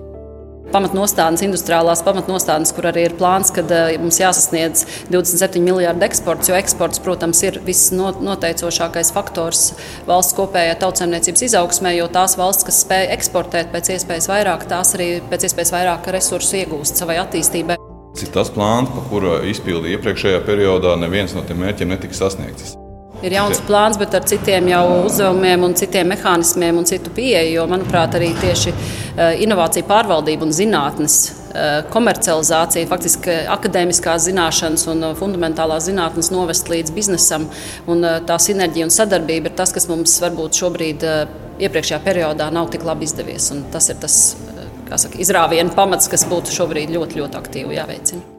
pamatnostādnes, 0.72 1.44
industriālās 1.46 2.04
pamatnostādnes, 2.06 2.72
kur 2.76 2.88
arī 2.92 3.06
ir 3.10 3.16
plāns, 3.20 3.52
ka 3.54 3.64
uh, 3.66 3.92
mums 4.02 4.22
jāsasniedz 4.22 4.86
27 5.12 5.64
miljardu 5.66 6.06
eksports, 6.08 6.52
jo 6.52 6.58
eksports, 6.58 7.02
protams, 7.04 7.42
ir 7.48 7.60
viss 7.68 7.92
noteicošākais 7.92 9.12
faktors 9.16 9.72
valsts 10.08 10.38
kopējā 10.38 10.78
tautsēmniecības 10.82 11.46
izaugsmē, 11.50 11.96
jo 12.00 12.10
tās 12.14 12.38
valsts, 12.40 12.68
kas 12.68 12.84
spēj 12.86 13.10
eksportēt 13.18 13.72
pēc 13.76 13.94
iespējas 13.98 14.30
vairāk, 14.32 14.68
tās 14.72 14.96
arī 14.98 15.14
pēc 15.32 15.50
iespējas 15.50 15.76
vairāk 15.76 16.12
resursu 16.16 16.62
iegūst 16.64 17.02
savai 17.04 17.20
attīstībai. 17.24 17.80
Tas 18.32 18.52
plāns, 18.52 18.92
pa 18.92 19.04
kuru 19.12 19.40
izpildīja 19.52 20.00
iepriekšējā 20.00 20.44
periodā, 20.48 20.98
neviens 21.00 21.36
no 21.36 21.44
tiem 21.48 21.64
mērķiem 21.64 21.96
netika 21.96 22.18
sasniegts 22.24 22.76
ir 23.26 23.36
jauns 23.36 23.62
plāns, 23.68 24.00
bet 24.02 24.16
ar 24.18 24.26
citiem 24.28 24.70
jau 24.72 24.84
uzdevumiem 25.06 25.66
un 25.68 25.76
citiem 25.78 26.10
mehānismiem 26.12 26.80
un 26.82 26.88
citu 26.90 27.14
pieeju. 27.16 27.54
Jo, 27.56 27.68
manuprāt, 27.70 28.16
arī 28.18 28.32
tieši 28.42 28.72
eh, 28.74 29.44
inovācija 29.46 29.86
pārvaldība 29.90 30.48
un 30.48 30.56
zinātnes 30.56 31.18
eh, 31.28 31.70
komercializācija, 31.94 32.90
faktiski 32.90 33.38
akadēmiskās 33.56 34.26
zināšanas 34.30 34.88
un 34.94 35.06
eh, 35.10 35.16
fundamentālās 35.20 35.88
zinātnes 35.90 36.32
novest 36.34 36.72
līdz 36.72 36.96
biznesam. 36.98 37.48
Un 37.92 38.06
tā 38.28 38.40
sinerģija 38.42 38.90
un 38.90 38.96
sadarbība 38.96 39.52
ir 39.52 39.58
tas, 39.60 39.74
kas 39.76 39.90
mums 39.92 40.18
varbūt 40.24 40.62
šobrīd 40.64 41.08
iepriekšējā 41.62 42.02
periodā 42.06 42.50
nav 42.54 42.72
tik 42.74 42.86
labi 42.88 43.06
izdevies. 43.10 43.52
Tas 43.74 43.92
ir 43.94 44.02
tas 44.02 44.20
saka, 44.92 45.18
izrāviena 45.22 45.74
pamats, 45.76 46.10
kas 46.12 46.26
būtu 46.30 46.54
šobrīd 46.56 46.94
ļoti, 46.98 47.22
ļoti 47.22 47.44
aktīvi 47.44 47.78
jāveicina. 47.80 48.31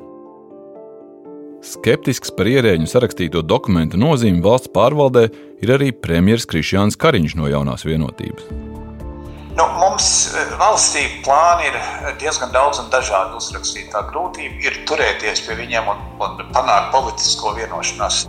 Skeptisks 1.73 2.33
par 2.37 2.49
ierēģu 2.51 2.85
sarakstīto 2.91 3.41
dokumentu 3.49 3.97
nozīmi 4.01 4.43
valsts 4.45 4.69
pārvaldē 4.75 5.23
ir 5.65 5.71
arī 5.73 5.89
premjerministrs 5.95 6.51
Krišjāns 6.51 6.99
Kariņš 7.01 7.37
no 7.39 7.49
jaunās 7.49 7.87
vienotības. 7.87 8.51
Nu, 9.57 9.65
mums 9.79 10.09
eh, 10.37 10.53
valstī 10.61 11.07
plāni 11.25 11.71
ir 11.71 11.79
diezgan 12.21 12.53
daudz 12.53 12.83
un 12.83 12.91
dažādi 12.93 13.39
uzrakstīti. 13.41 13.89
Tā 13.95 14.05
grūtība 14.11 14.61
ir 14.67 14.77
turēties 14.89 15.45
pie 15.47 15.57
viņiem 15.63 15.89
un, 15.95 16.05
un 16.27 16.45
panākt 16.53 16.93
politisko 16.93 17.55
vienošanos. 17.57 18.27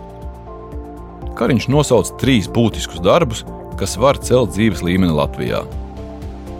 Kariņš 1.36 1.68
nosauc 1.74 2.14
trīs 2.22 2.48
būtiskus 2.48 3.02
darbus, 3.04 3.44
kas 3.80 3.98
var 4.00 4.20
celt 4.24 4.54
dzīves 4.56 4.84
līmeni 4.86 5.12
Latvijā. 5.16 5.64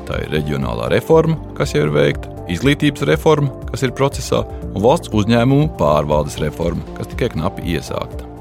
Tā 0.05 0.21
ir 0.27 0.37
reģionālā 0.37 0.93
reforma, 0.93 1.39
kas 1.57 1.73
jau 1.73 1.87
ir 1.87 1.95
veikta, 1.95 2.34
izglītības 2.51 3.07
reforma, 3.09 3.51
kas 3.71 3.87
ir 3.87 3.95
procesā, 3.97 4.45
un 4.75 4.85
valsts 4.85 5.13
uzņēmumu 5.15 5.75
pārvaldes 5.81 6.39
reforma, 6.43 6.85
kas 6.99 7.11
tikai 7.13 7.33
knapi 7.35 7.67
iesākta. 7.75 8.35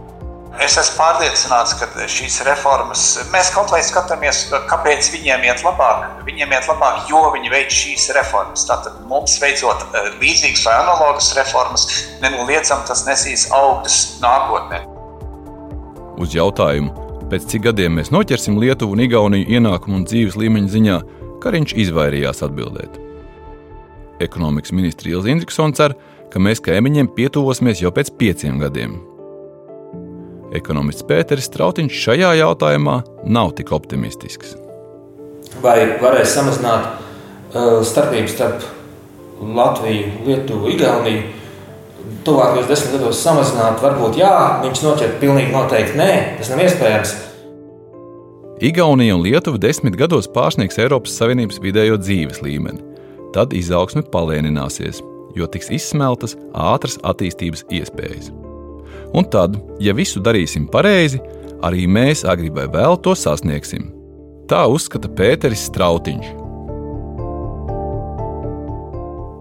Es 0.61 0.75
esmu 0.77 0.99
pārliecināts, 0.99 1.73
ka 1.79 2.05
šīs 2.07 2.35
reformas, 2.45 3.03
mēs 3.33 3.49
kaut 3.55 3.71
vai 3.73 3.79
skatāmies, 3.83 4.43
kāpēc 4.69 5.07
viņiem 5.15 5.47
iet 5.47 5.63
labāk. 5.65 6.03
Viņiem 6.27 6.53
iet 6.53 6.67
labāk, 6.69 7.07
jo 7.09 7.23
viņi 7.33 7.49
veic 7.49 7.73
šīs 7.73 8.05
reformas. 8.13 8.67
Tātad 8.69 8.99
mums 9.09 9.39
veicot 9.41 9.81
eh, 9.89 10.11
līdzīgas 10.21 10.65
vai 10.69 10.75
analogas 10.83 11.31
reformas, 11.39 11.87
nenoliedzam 12.21 12.85
tas 12.87 13.01
nesīs 13.07 13.47
augļus 13.49 13.97
nākotnē. 14.21 14.83
Uz 16.21 16.37
jautājumu, 16.37 16.93
pēc 17.33 17.49
cik 17.49 17.65
gadiem 17.71 17.97
mēs 17.97 18.13
noķersim 18.13 18.61
Lietuvu 18.61 18.93
un 18.93 19.01
Igauniju 19.07 19.49
ienākumu 19.57 20.03
un 20.03 20.05
dzīves 20.05 20.37
līmeņa 20.37 20.75
ziņā, 20.75 20.99
Kariņš 21.43 21.73
izvairījās 21.81 22.45
atbildēt. 22.45 23.01
Ekonomikas 24.23 24.73
ministrs 24.75 25.11
Ilza 25.11 25.31
Indriksons 25.33 25.77
cer, 25.79 25.95
ka 26.31 26.41
mēs 26.41 26.61
kaimiņiem 26.63 27.11
pietuvosimies 27.15 27.83
jau 27.83 27.91
pēc 27.93 28.13
pieciem 28.17 28.61
gadiem. 28.63 28.95
Ekonomists 30.53 31.05
Pēteris 31.09 31.49
Strautiņš 31.49 32.01
šajā 32.05 32.33
jautājumā 32.41 32.99
nav 33.25 33.55
tik 33.57 33.73
optimistisks. 33.73 34.53
Vai 35.61 35.77
varēs 36.01 36.33
samazināt 36.33 36.87
uh, 37.53 37.81
starpību 37.85 38.29
starp 38.29 38.65
Latviju, 39.43 40.11
Lietuvu, 40.27 40.69
Igauniju? 40.73 41.23
Tuvākajos 42.23 42.69
desmit 42.69 42.97
gados 42.97 43.19
samazināt, 43.23 43.81
varbūt 43.83 44.17
jā, 44.19 44.31
viņš 44.63 44.81
noķer 44.83 45.13
pilnīgi 45.21 45.53
noteikti 45.53 45.99
nē, 45.99 46.09
tas 46.39 46.51
nav 46.51 46.63
iespējams. 46.65 47.13
Igaunija 48.63 49.17
un 49.17 49.25
Lietuva 49.25 49.59
desmit 49.59 49.97
gados 49.99 50.29
pārsniegs 50.31 50.79
Eiropas 50.79 51.17
Savienības 51.19 51.59
vidējo 51.63 51.99
dzīves 51.99 52.43
līmeni 52.45 52.92
tad 53.33 53.53
izaugsme 53.57 54.03
palēnināsies, 54.13 55.01
jo 55.37 55.47
tiks 55.49 55.71
izsmeltas 55.73 56.37
ātras 56.53 56.99
attīstības 57.03 57.65
iespējas. 57.73 58.31
Un 59.13 59.27
tad, 59.29 59.57
ja 59.81 59.93
visu 59.93 60.21
darīsim 60.23 60.65
pareizi, 60.73 61.21
arī 61.65 61.85
mēs 61.89 62.23
agri 62.25 62.49
vai 62.53 62.65
vēl 62.71 62.97
to 63.05 63.13
sasniegsim. 63.17 63.91
Tā 64.49 64.65
uzskata 64.69 65.09
Pēteris 65.09 65.67
Strautiņš. 65.69 66.31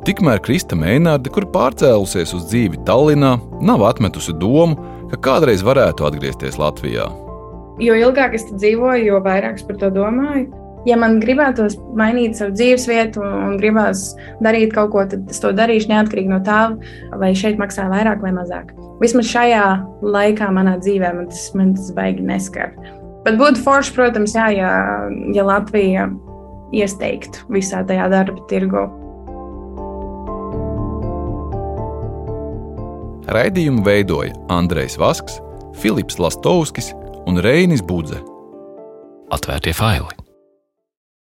Tikmēr 0.07 0.40
Krista 0.42 0.74
Meinārde, 0.78 1.31
kur 1.31 1.46
pārcēlusies 1.55 2.33
uz 2.35 2.48
dzīvi 2.50 2.81
Tallinā, 2.87 3.37
nav 3.62 3.85
atmetusi 3.87 4.35
domu, 4.35 4.74
ka 5.12 5.20
kādreiz 5.28 5.62
varētu 5.62 6.09
atgriezties 6.09 6.59
Latvijā. 6.59 7.07
Jo 7.83 7.94
ilgāk 7.98 8.35
es 8.37 8.48
dzīvoju, 8.50 9.07
jo 9.09 9.22
vairāk 9.24 9.62
par 9.68 9.78
to 9.78 9.92
domāju 9.94 10.62
ja 10.88 10.97
man 10.99 11.18
gribētos 11.23 11.77
mainīt 11.99 12.38
savu 12.38 12.55
dzīves 12.57 12.87
vietu 12.90 13.23
un 13.23 13.59
gribās 13.61 14.12
darīt 14.45 14.75
kaut 14.75 14.92
ko, 14.95 15.05
tad 15.11 15.31
es 15.31 15.42
to 15.42 15.53
darīšu 15.57 15.92
neatkarīgi 15.92 16.33
no 16.33 16.40
tā, 16.47 16.62
vai 17.21 17.33
šeit 17.38 17.61
maksā 17.61 17.88
vairāk 17.92 18.23
vai 18.25 18.35
mazāk. 18.37 18.73
Vismaz 19.03 19.31
šajā 19.31 19.66
laikā 20.03 20.51
manā 20.55 20.77
dzīvē 20.83 21.12
man 21.16 21.31
tas, 21.31 21.49
man 21.59 21.75
tas 21.79 21.92
baigi 21.97 22.27
neskar. 22.27 22.75
Bet 23.23 23.38
būtu 23.38 23.62
forši, 23.62 23.95
protams, 23.95 24.35
jā, 24.35 24.49
ja, 24.57 24.73
ja 25.35 25.47
Latvija 25.47 26.09
iesteigtu 26.75 27.47
visā 27.53 27.85
tajā 27.87 28.09
darba 28.11 28.42
tirgu. 28.51 28.88
Raidījumu 33.33 33.85
veidoja 33.87 34.35
Andrejs 34.53 34.99
Vasks, 35.01 35.38
Filips 35.79 36.18
Lastovskis 36.21 36.90
un 37.31 37.38
Reinis 37.45 37.85
Budze. 37.87 38.18
Atvērtie 39.33 39.73
faili! 39.77 40.22